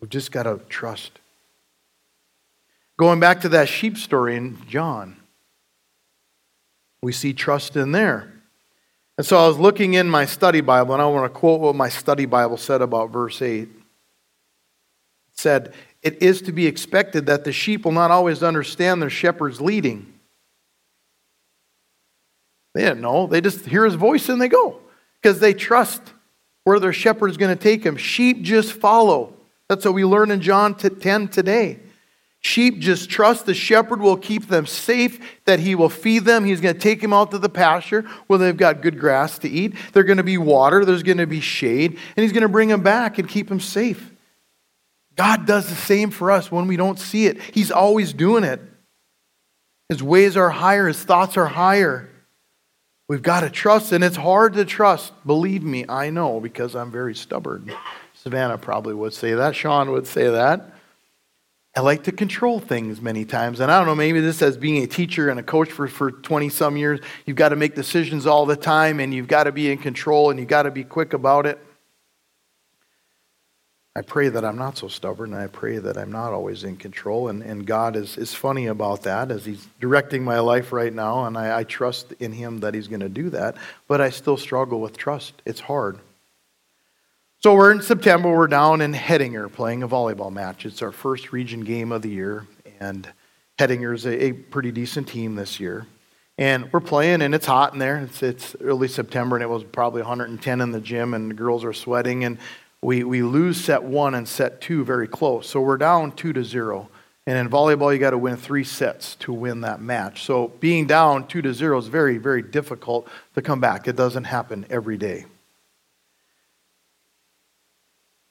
[0.00, 1.12] We've just got to trust.
[2.96, 5.16] Going back to that sheep story in John,
[7.02, 8.32] we see trust in there.
[9.18, 11.74] And so I was looking in my study Bible, and I want to quote what
[11.74, 13.62] my study Bible said about verse 8.
[13.62, 13.70] It
[15.32, 19.60] said, It is to be expected that the sheep will not always understand their shepherd's
[19.60, 20.12] leading.
[22.76, 23.26] They didn't know.
[23.26, 24.78] They just hear his voice and they go
[25.22, 26.02] because they trust
[26.64, 27.96] where their shepherd is going to take them.
[27.96, 29.32] Sheep just follow.
[29.66, 31.80] That's what we learn in John 10 today.
[32.40, 36.44] Sheep just trust the shepherd will keep them safe, that he will feed them.
[36.44, 39.48] He's going to take them out to the pasture where they've got good grass to
[39.48, 39.74] eat.
[39.94, 42.68] There's going to be water, there's going to be shade, and he's going to bring
[42.68, 44.12] them back and keep them safe.
[45.14, 47.40] God does the same for us when we don't see it.
[47.40, 48.60] He's always doing it.
[49.88, 52.10] His ways are higher, his thoughts are higher.
[53.08, 55.12] We've got to trust, and it's hard to trust.
[55.24, 57.72] Believe me, I know because I'm very stubborn.
[58.14, 59.54] Savannah probably would say that.
[59.54, 60.72] Sean would say that.
[61.76, 63.60] I like to control things many times.
[63.60, 66.10] And I don't know, maybe this as being a teacher and a coach for, for
[66.10, 69.52] 20 some years, you've got to make decisions all the time and you've got to
[69.52, 71.58] be in control and you've got to be quick about it.
[73.96, 77.28] I pray that I'm not so stubborn I pray that I'm not always in control.
[77.28, 81.24] And, and God is, is funny about that as He's directing my life right now.
[81.24, 83.56] And I, I trust in Him that He's going to do that.
[83.88, 85.40] But I still struggle with trust.
[85.46, 85.98] It's hard.
[87.42, 88.36] So we're in September.
[88.36, 90.66] We're down in Hettinger playing a volleyball match.
[90.66, 92.46] It's our first region game of the year,
[92.80, 93.08] and
[93.58, 95.86] Hettinger's a, a pretty decent team this year.
[96.36, 98.00] And we're playing, and it's hot in there.
[98.00, 101.64] It's, it's early September, and it was probably 110 in the gym, and the girls
[101.64, 102.24] are sweating.
[102.24, 102.36] And
[102.86, 105.48] we, we lose set one and set two very close.
[105.48, 106.88] So we're down two to zero.
[107.26, 110.22] And in volleyball, you got to win three sets to win that match.
[110.22, 113.88] So being down two to zero is very, very difficult to come back.
[113.88, 115.24] It doesn't happen every day.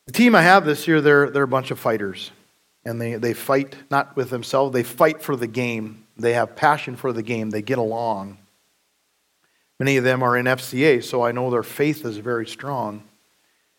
[0.05, 2.32] The team I have this year, they're, they're a bunch of fighters.
[2.86, 6.05] And they, they fight not with themselves, they fight for the game.
[6.15, 8.38] They have passion for the game, they get along.
[9.82, 13.03] Many of them are in FCA, so I know their faith is very strong.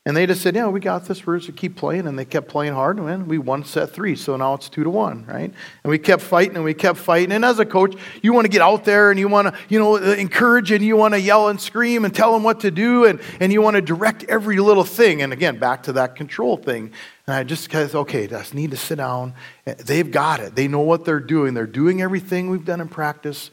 [0.06, 1.26] And they just said, Yeah, we got this.
[1.26, 2.06] We're just keep playing.
[2.06, 2.98] And they kept playing hard.
[3.00, 4.14] And we won set three.
[4.14, 5.52] So now it's two to one, right?
[5.82, 7.32] And we kept fighting and we kept fighting.
[7.32, 9.80] And as a coach, you want to get out there and you want to, you
[9.80, 12.70] know, uh, encourage and you want to yell and scream and tell them what to
[12.70, 13.04] do.
[13.04, 15.22] And, and you want to direct every little thing.
[15.22, 16.92] And again, back to that control thing.
[17.26, 19.34] And I just of, okay, just need to sit down.
[19.64, 20.54] They've got it.
[20.54, 21.54] They know what they're doing.
[21.54, 23.50] They're doing everything we've done in practice.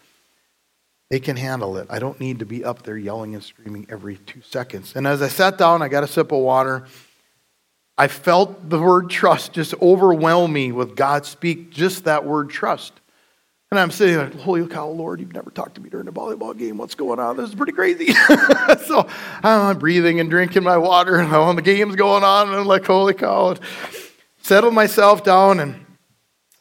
[1.09, 1.87] They can handle it.
[1.89, 4.95] I don't need to be up there yelling and screaming every two seconds.
[4.95, 6.85] And as I sat down, I got a sip of water.
[7.97, 12.93] I felt the word trust just overwhelm me with God speak just that word trust.
[13.73, 16.55] And I'm sitting there, holy cow, Lord, you've never talked to me during a volleyball
[16.55, 16.77] game.
[16.77, 17.37] What's going on?
[17.37, 18.13] This is pretty crazy.
[18.85, 19.07] so
[19.43, 23.15] I'm breathing and drinking my water, and the game's going on, and I'm like, holy
[23.15, 23.55] cow.
[24.43, 25.83] Settle myself down, and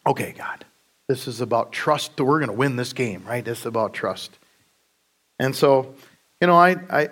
[0.07, 0.62] okay, God,
[1.07, 2.17] this is about trust.
[2.17, 3.43] That we're going to win this game, right?
[3.43, 4.37] This is about trust.
[5.39, 5.95] And so,
[6.39, 7.09] you know, I, I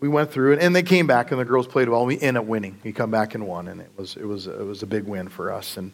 [0.00, 2.04] we went through it, and they came back, and the girls played well.
[2.04, 2.78] We ended up winning.
[2.84, 5.28] We come back and won, and it was it was it was a big win
[5.28, 5.76] for us.
[5.76, 5.92] And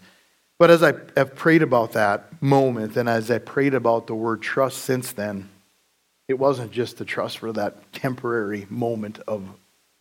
[0.59, 4.43] but as I have prayed about that moment, and as I prayed about the word
[4.43, 5.49] trust since then,
[6.29, 9.49] it wasn't just the trust for that temporary moment of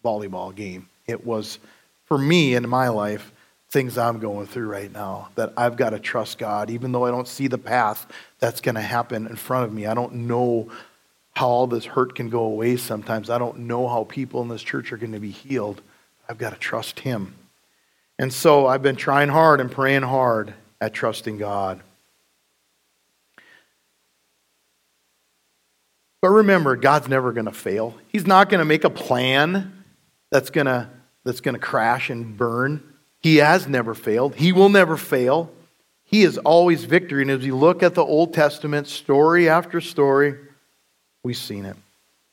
[0.04, 0.90] volleyball game.
[1.08, 1.60] It was
[2.06, 3.32] for me in my life
[3.72, 7.12] things I'm going through right now that I've got to trust God, even though I
[7.12, 8.08] don't see the path
[8.40, 9.86] that's going to happen in front of me.
[9.86, 10.72] I don't know
[11.34, 13.30] how all this hurt can go away sometimes.
[13.30, 15.82] I don't know how people in this church are going to be healed.
[16.28, 17.36] I've got to trust Him.
[18.18, 21.82] And so I've been trying hard and praying hard at trusting God.
[26.22, 27.96] But remember, God's never going to fail.
[28.10, 29.84] He's not going to make a plan
[30.32, 30.90] that's going to
[31.24, 32.89] that's going to crash and burn.
[33.20, 34.36] He has never failed.
[34.36, 35.52] He will never fail.
[36.04, 37.22] He is always victory.
[37.22, 40.36] And as we look at the Old Testament, story after story,
[41.24, 41.78] we've seen it.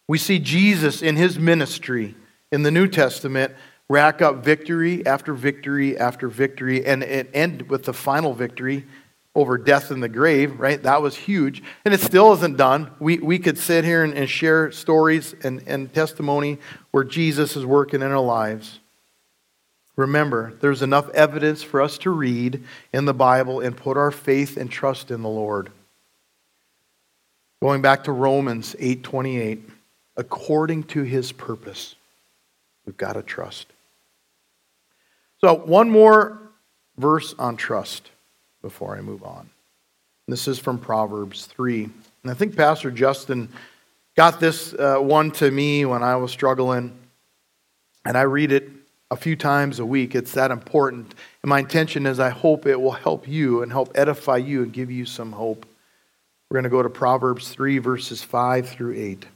[0.08, 2.14] We see Jesus in his ministry
[2.52, 3.54] in the New Testament
[3.88, 8.84] rack up victory after victory after victory and, end with the final victory
[9.34, 10.82] over death in the grave, right?
[10.82, 11.62] That was huge.
[11.84, 12.90] And it still isn't done.
[12.98, 16.58] We, we could sit here and, and share stories and, and testimony
[16.92, 18.80] where Jesus is working in our lives.
[19.96, 24.58] Remember, there's enough evidence for us to read in the Bible and put our faith
[24.58, 25.70] and trust in the Lord.
[27.62, 29.62] Going back to Romans 8:28,
[30.16, 31.94] according to his purpose,
[32.84, 33.68] we've got to trust.
[35.40, 36.38] So, one more
[36.98, 38.10] verse on trust
[38.60, 39.48] before I move on.
[40.28, 41.84] This is from Proverbs 3.
[41.84, 43.48] And I think Pastor Justin
[44.16, 46.98] got this uh, one to me when I was struggling.
[48.04, 48.68] And I read it
[49.10, 50.14] a few times a week.
[50.14, 51.14] It's that important.
[51.42, 54.72] And my intention is I hope it will help you and help edify you and
[54.72, 55.66] give you some hope.
[56.50, 59.26] We're going to go to Proverbs 3, verses 5 through 8.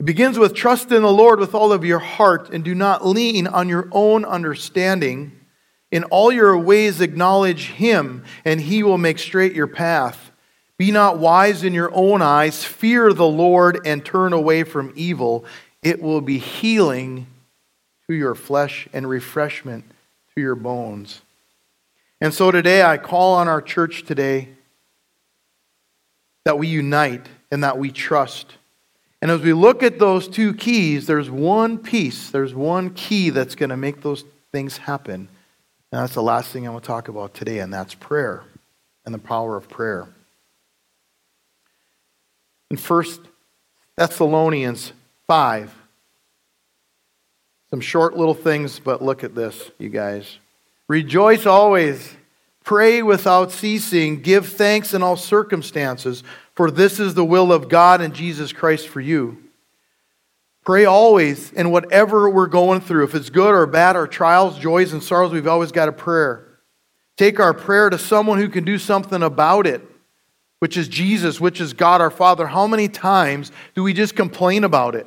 [0.00, 3.06] It begins with trust in the Lord with all of your heart and do not
[3.06, 5.32] lean on your own understanding.
[5.90, 10.30] In all your ways acknowledge him, and he will make straight your path.
[10.78, 12.64] Be not wise in your own eyes.
[12.64, 15.44] Fear the Lord and turn away from evil.
[15.82, 17.26] It will be healing
[18.06, 19.84] to your flesh and refreshment
[20.34, 21.22] to your bones.
[22.20, 24.48] And so today I call on our church today
[26.44, 28.56] that we unite and that we trust.
[29.20, 33.54] And as we look at those two keys, there's one piece, there's one key that's
[33.54, 35.28] going to make those things happen.
[35.92, 38.42] And that's the last thing I want to talk about today, and that's prayer
[39.04, 40.08] and the power of prayer.
[42.70, 43.04] In 1
[43.96, 44.92] Thessalonians
[45.26, 45.74] 5,
[47.72, 50.36] some short little things, but look at this, you guys.
[50.88, 52.14] Rejoice always,
[52.64, 56.22] pray without ceasing, give thanks in all circumstances,
[56.54, 59.38] for this is the will of God and Jesus Christ for you.
[60.66, 63.04] Pray always in whatever we're going through.
[63.04, 66.46] If it's good or bad, our trials, joys, and sorrows, we've always got a prayer.
[67.16, 69.80] Take our prayer to someone who can do something about it,
[70.58, 72.48] which is Jesus, which is God our Father.
[72.48, 75.06] How many times do we just complain about it?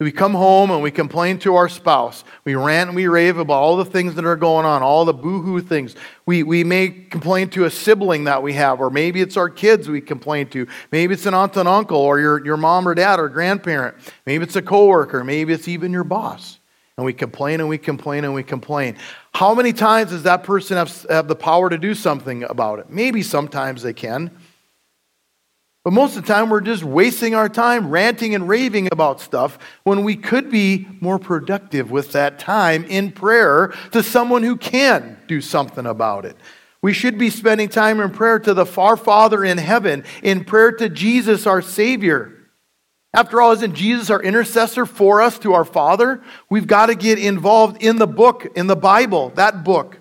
[0.00, 2.22] We come home and we complain to our spouse.
[2.44, 5.12] We rant and we rave about all the things that are going on, all the
[5.12, 5.96] boohoo things.
[6.24, 9.88] We, we may complain to a sibling that we have, or maybe it's our kids
[9.88, 10.68] we complain to.
[10.92, 13.96] Maybe it's an aunt and uncle, or your, your mom or dad or grandparent.
[14.24, 15.24] Maybe it's a coworker.
[15.24, 16.60] Maybe it's even your boss.
[16.96, 18.96] And we complain and we complain and we complain.
[19.34, 22.88] How many times does that person have, have the power to do something about it?
[22.88, 24.30] Maybe sometimes they can.
[25.88, 29.58] But most of the time, we're just wasting our time ranting and raving about stuff
[29.84, 35.16] when we could be more productive with that time in prayer to someone who can
[35.26, 36.36] do something about it.
[36.82, 40.72] We should be spending time in prayer to the far Father in heaven, in prayer
[40.72, 42.36] to Jesus, our Savior.
[43.14, 46.22] After all, isn't Jesus our intercessor for us to our Father?
[46.50, 50.00] We've got to get involved in the book, in the Bible, that book.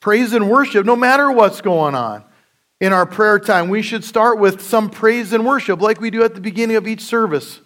[0.00, 2.24] Praise and worship, no matter what's going on
[2.84, 6.22] in our prayer time, we should start with some praise and worship, like we do
[6.22, 7.60] at the beginning of each service.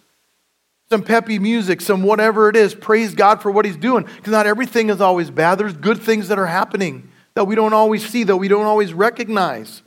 [0.87, 2.73] Some peppy music, some whatever it is.
[2.73, 4.05] Praise God for what He's doing.
[4.05, 5.55] Because not everything is always bad.
[5.55, 8.93] There's good things that are happening that we don't always see, that we don't always
[8.93, 9.81] recognize.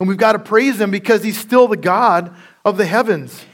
[0.00, 2.34] And we've got to praise Him because He's still the God
[2.64, 3.44] of the heavens.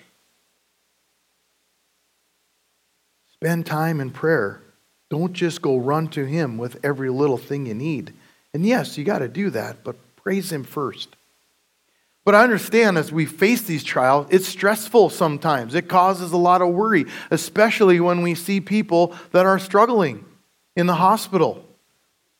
[3.32, 4.62] Spend time in prayer.
[5.10, 8.14] Don't just go run to Him with every little thing you need.
[8.54, 11.13] And yes, you got to do that, but Praise Him first.
[12.24, 15.74] But I understand as we face these trials, it's stressful sometimes.
[15.74, 20.24] It causes a lot of worry, especially when we see people that are struggling
[20.74, 21.64] in the hospital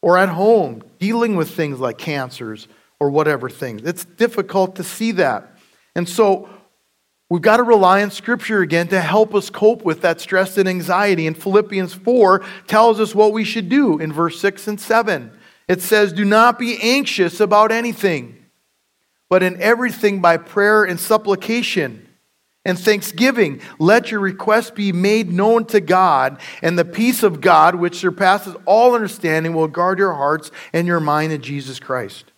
[0.01, 2.67] or at home, dealing with things like cancers
[2.99, 3.83] or whatever things.
[3.83, 5.59] It's difficult to see that.
[5.95, 6.49] And so
[7.29, 10.69] we've got to rely on Scripture again to help us cope with that stress and
[10.69, 11.27] anxiety.
[11.27, 15.31] And Philippians 4 tells us what we should do in verse 6 and 7.
[15.69, 18.44] It says, Do not be anxious about anything
[19.29, 22.09] but in everything by prayer and supplication
[22.65, 27.75] and thanksgiving, let your requests be made known to God, and the peace of God,
[27.75, 32.33] which surpasses all understanding, will guard your hearts and your mind in Jesus Christ.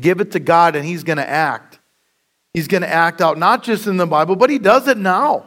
[0.00, 1.78] Give it to God, and He's going to act.
[2.52, 5.46] He's going to act out, not just in the Bible, but He does it now.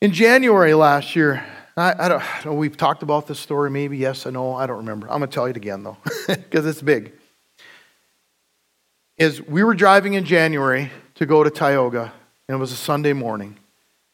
[0.00, 1.44] In January last year,
[1.76, 4.78] I, I, don't know, we've talked about this story maybe, yes, I know, I don't
[4.78, 5.10] remember.
[5.10, 5.96] I'm going to tell it again though,
[6.28, 7.12] because it's big.
[9.16, 12.12] Is we were driving in January to go to Tioga,
[12.48, 13.56] and it was a Sunday morning,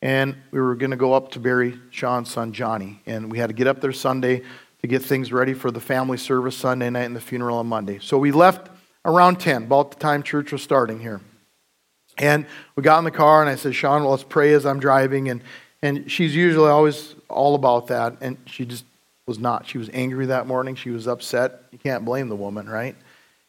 [0.03, 3.49] and we were going to go up to bury Sean's son Johnny, and we had
[3.49, 4.43] to get up there Sunday
[4.81, 7.99] to get things ready for the family service Sunday night and the funeral on Monday.
[8.01, 8.71] So we left
[9.05, 11.21] around 10, about the time church was starting here.
[12.17, 12.47] And
[12.77, 15.29] we got in the car, and I said, Sean, well, let's pray as I'm driving.
[15.29, 15.43] And,
[15.83, 18.85] and she's usually always all about that, and she just
[19.27, 19.67] was not.
[19.67, 20.75] She was angry that morning.
[20.75, 21.63] She was upset.
[21.71, 22.97] You can't blame the woman, right?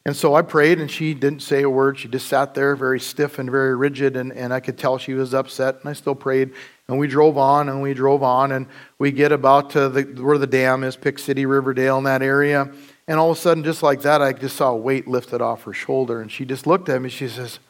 [0.04, 1.98] And so I prayed, and she didn't say a word.
[1.98, 5.14] She just sat there very stiff and very rigid, and, and I could tell she
[5.14, 6.52] was upset, and I still prayed.
[6.88, 8.66] And we drove on, and we drove on, and
[8.98, 12.72] we get about to the, where the dam is, Pick City, Riverdale, in that area.
[13.06, 15.62] And all of a sudden, just like that, I just saw a weight lifted off
[15.64, 17.08] her shoulder, and she just looked at me.
[17.08, 17.60] She says,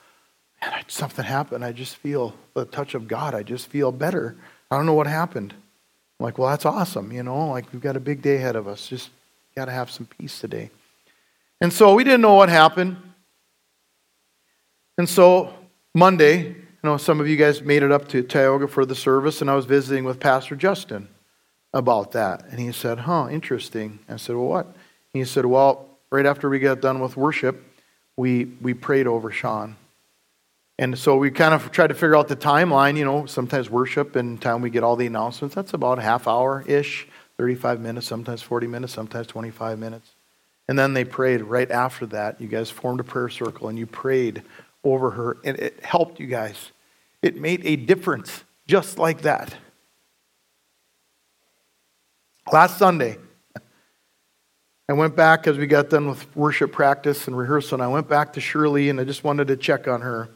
[0.63, 1.65] Man, something happened.
[1.65, 3.35] I just feel the touch of God.
[3.35, 4.37] I just feel better.
[4.73, 5.53] I don't know what happened.
[6.19, 7.13] I'm like, well, that's awesome.
[7.13, 8.89] You know, like we've got a big day ahead of us.
[8.89, 9.11] Just
[9.55, 10.71] got to have some peace today.
[11.61, 12.97] And so we didn't know what happened.
[14.97, 15.53] And so
[15.95, 19.43] Monday, you know, some of you guys made it up to Tioga for the service,
[19.43, 21.07] and I was visiting with Pastor Justin
[21.75, 22.47] about that.
[22.49, 23.99] And he said, huh, interesting.
[24.09, 24.75] I said, well, what?
[25.13, 27.63] he said, well, right after we got done with worship,
[28.17, 29.77] we, we prayed over Sean.
[30.79, 32.97] And so we kind of tried to figure out the timeline.
[32.97, 36.27] You know, sometimes worship and time we get all the announcements, that's about a half
[36.27, 37.07] hour ish,
[37.37, 40.15] 35 minutes, sometimes 40 minutes, sometimes 25 minutes.
[40.69, 42.41] And then they prayed right after that.
[42.41, 44.43] You guys formed a prayer circle and you prayed
[44.85, 46.73] over her, and it helped you guys.
[47.21, 49.55] It made a difference just like that.
[52.53, 53.19] Last Sunday,
[54.89, 58.09] I went back as we got done with worship practice and rehearsal, and I went
[58.09, 60.29] back to Shirley and I just wanted to check on her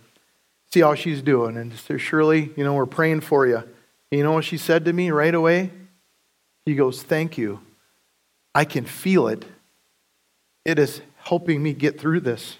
[0.70, 1.56] see how she's doing.
[1.56, 3.56] And so, Shirley, you know, we're praying for you.
[3.58, 5.70] And you know what she said to me right away?
[6.64, 7.60] He goes, Thank you.
[8.54, 9.44] I can feel it.
[10.64, 12.56] It is helping me get through this.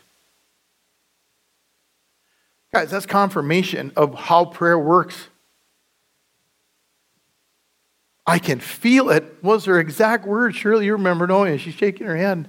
[2.73, 5.29] Guys, that's confirmation of how prayer works.
[8.27, 9.43] I can feel it.
[9.43, 10.55] Was her exact word?
[10.55, 11.59] Shirley, you remember, you?
[11.59, 12.49] She's shaking her head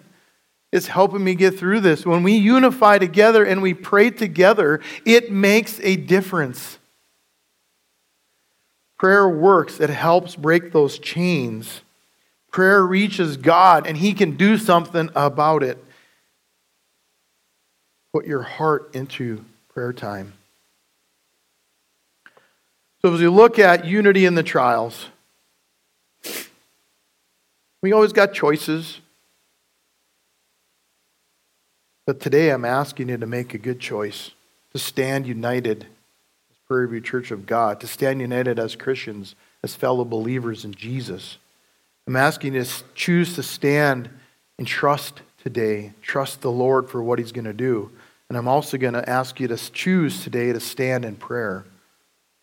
[0.71, 2.05] is helping me get through this.
[2.05, 6.77] When we unify together and we pray together, it makes a difference.
[8.97, 11.81] Prayer works, it helps break those chains.
[12.51, 15.83] Prayer reaches God and He can do something about it.
[18.13, 20.33] Put your heart into prayer time.
[23.03, 25.05] So, as we look at unity in the trials,
[27.81, 29.01] we always got choices.
[32.07, 34.31] But today I'm asking you to make a good choice,
[34.71, 35.83] to stand united
[36.49, 40.73] as Prairie View Church of God, to stand united as Christians, as fellow believers in
[40.73, 41.37] Jesus.
[42.07, 44.09] I'm asking you to choose to stand
[44.57, 47.91] and trust today, trust the Lord for what He's going to do.
[48.29, 51.65] And I'm also going to ask you to choose today to stand in prayer,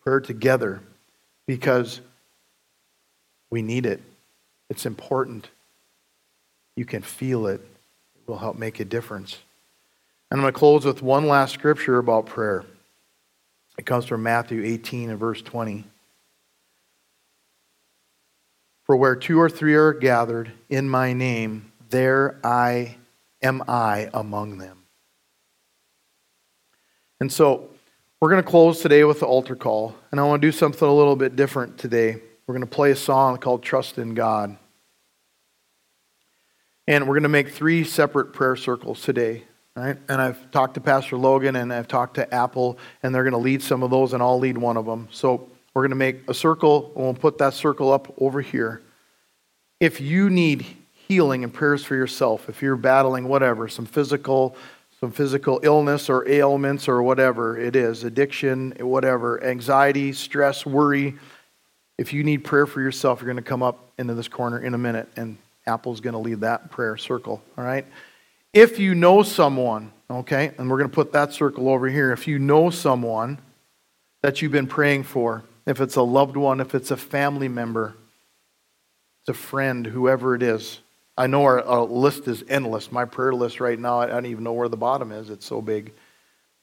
[0.03, 0.79] prayer together,
[1.47, 2.01] because
[3.49, 3.99] we need it.
[4.69, 5.49] It's important.
[6.75, 7.61] You can feel it.
[7.61, 9.39] It will help make a difference.
[10.29, 12.63] And I'm going to close with one last scripture about prayer.
[13.77, 15.83] It comes from Matthew 18 and verse 20.
[18.83, 22.97] For where two or three are gathered in my name, there I
[23.41, 24.83] am I among them.
[27.19, 27.69] And so
[28.19, 29.95] we're going to close today with the altar call.
[30.11, 32.21] And I want to do something a little bit different today.
[32.45, 34.57] We're going to play a song called Trust in God.
[36.87, 39.43] And we're going to make three separate prayer circles today.
[39.75, 39.97] Right?
[40.07, 43.37] And I've talked to Pastor Logan and I've talked to Apple, and they're going to
[43.37, 45.09] lead some of those, and I'll lead one of them.
[45.11, 48.81] So we're going to make a circle, and we'll put that circle up over here.
[49.81, 50.65] If you need
[51.07, 52.49] healing and prayers for yourself.
[52.49, 54.55] If you're battling whatever, some physical,
[54.99, 61.15] some physical illness or ailments or whatever it is, addiction, whatever, anxiety, stress, worry.
[61.97, 64.73] If you need prayer for yourself, you're going to come up into this corner in
[64.73, 67.41] a minute, and Apple's going to lead that prayer circle.
[67.57, 67.85] All right.
[68.55, 72.13] If you know someone, okay, and we're going to put that circle over here.
[72.13, 73.37] If you know someone
[74.21, 77.95] that you've been praying for, if it's a loved one, if it's a family member,
[79.19, 80.79] it's a friend, whoever it is.
[81.17, 82.93] I know our, our list is endless.
[82.93, 85.29] My prayer list right now, I don't even know where the bottom is.
[85.29, 85.91] It's so big.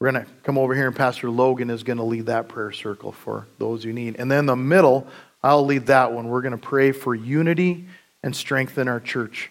[0.01, 2.73] We're going to come over here, and Pastor Logan is going to lead that prayer
[2.73, 4.17] circle for those you need.
[4.19, 5.07] And then the middle,
[5.43, 6.29] I'll lead that one.
[6.29, 7.85] We're going to pray for unity
[8.23, 9.51] and strengthen our church.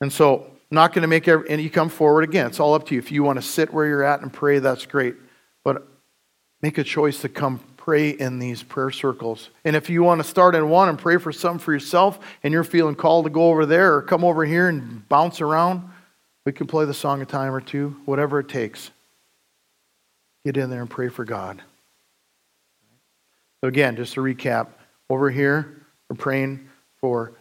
[0.00, 2.46] And so, I'm not going to make every, and you come forward again.
[2.46, 2.98] It's all up to you.
[2.98, 5.14] If you want to sit where you're at and pray, that's great.
[5.64, 5.86] But
[6.60, 9.48] make a choice to come pray in these prayer circles.
[9.64, 12.52] And if you want to start in one and pray for something for yourself and
[12.52, 15.88] you're feeling called to go over there or come over here and bounce around,
[16.44, 18.90] we can play the song a time or two, whatever it takes.
[20.44, 21.62] Get in there and pray for God.
[23.62, 24.68] So, again, just to recap,
[25.08, 26.68] over here, we're praying
[27.00, 27.32] for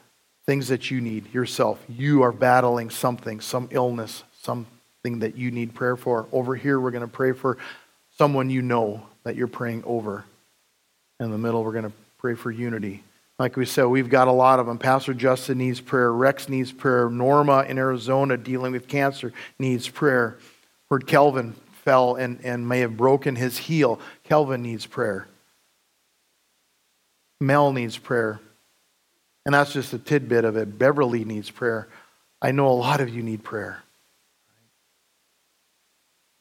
[0.48, 1.84] things that you need yourself.
[1.90, 6.26] You are battling something, some illness, something that you need prayer for.
[6.32, 7.58] Over here, we're going to pray for
[8.18, 10.24] someone you know that you're praying over.
[11.20, 13.04] In the middle, we're going to pray for unity.
[13.38, 14.80] Like we said, we've got a lot of them.
[14.80, 16.12] Pastor Justin needs prayer.
[16.12, 17.10] Rex needs prayer.
[17.10, 20.38] Norma in Arizona dealing with cancer needs prayer.
[20.90, 24.00] Heard Kelvin fell and, and may have broken his heel.
[24.24, 25.28] Kelvin needs prayer.
[27.40, 28.40] Mel needs prayer.
[29.48, 30.78] And that's just a tidbit of it.
[30.78, 31.88] Beverly needs prayer.
[32.42, 33.82] I know a lot of you need prayer.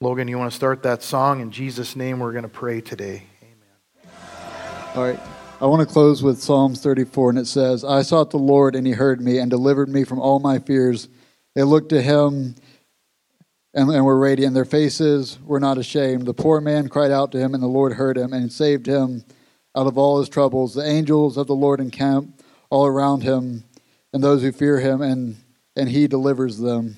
[0.01, 1.39] Logan, you want to start that song?
[1.39, 3.23] In Jesus' name, we're going to pray today.
[3.41, 4.13] Amen.
[4.93, 5.19] All right.
[5.61, 8.85] I want to close with Psalms 34, and it says, I sought the Lord, and
[8.85, 11.07] he heard me and delivered me from all my fears.
[11.55, 12.55] They looked to him
[13.73, 14.53] and, and were radiant.
[14.53, 16.25] Their faces were not ashamed.
[16.25, 19.23] The poor man cried out to him, and the Lord heard him and saved him
[19.77, 20.73] out of all his troubles.
[20.73, 22.36] The angels of the Lord encamp
[22.69, 23.63] all around him
[24.13, 25.35] and those who fear him, and,
[25.75, 26.97] and he delivers them.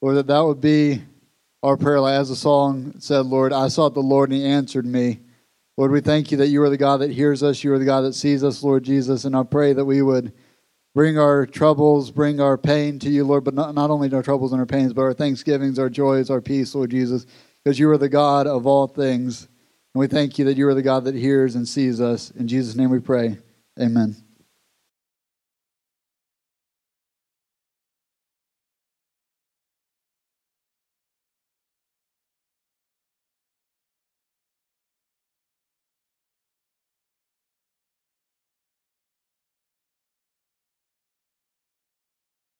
[0.00, 1.02] Lord, that that would be
[1.62, 2.00] our prayer.
[2.00, 5.20] Like As the song said, Lord, I sought the Lord, and he answered me.
[5.76, 7.62] Lord, we thank you that you are the God that hears us.
[7.62, 9.24] You are the God that sees us, Lord Jesus.
[9.24, 10.32] And I pray that we would
[10.94, 14.52] bring our troubles, bring our pain to you, Lord, but not, not only our troubles
[14.52, 17.26] and our pains, but our thanksgivings, our joys, our peace, Lord Jesus,
[17.62, 19.44] because you are the God of all things.
[19.94, 22.32] And we thank you that you are the God that hears and sees us.
[22.32, 23.38] In Jesus' name we pray.
[23.80, 24.27] Amen.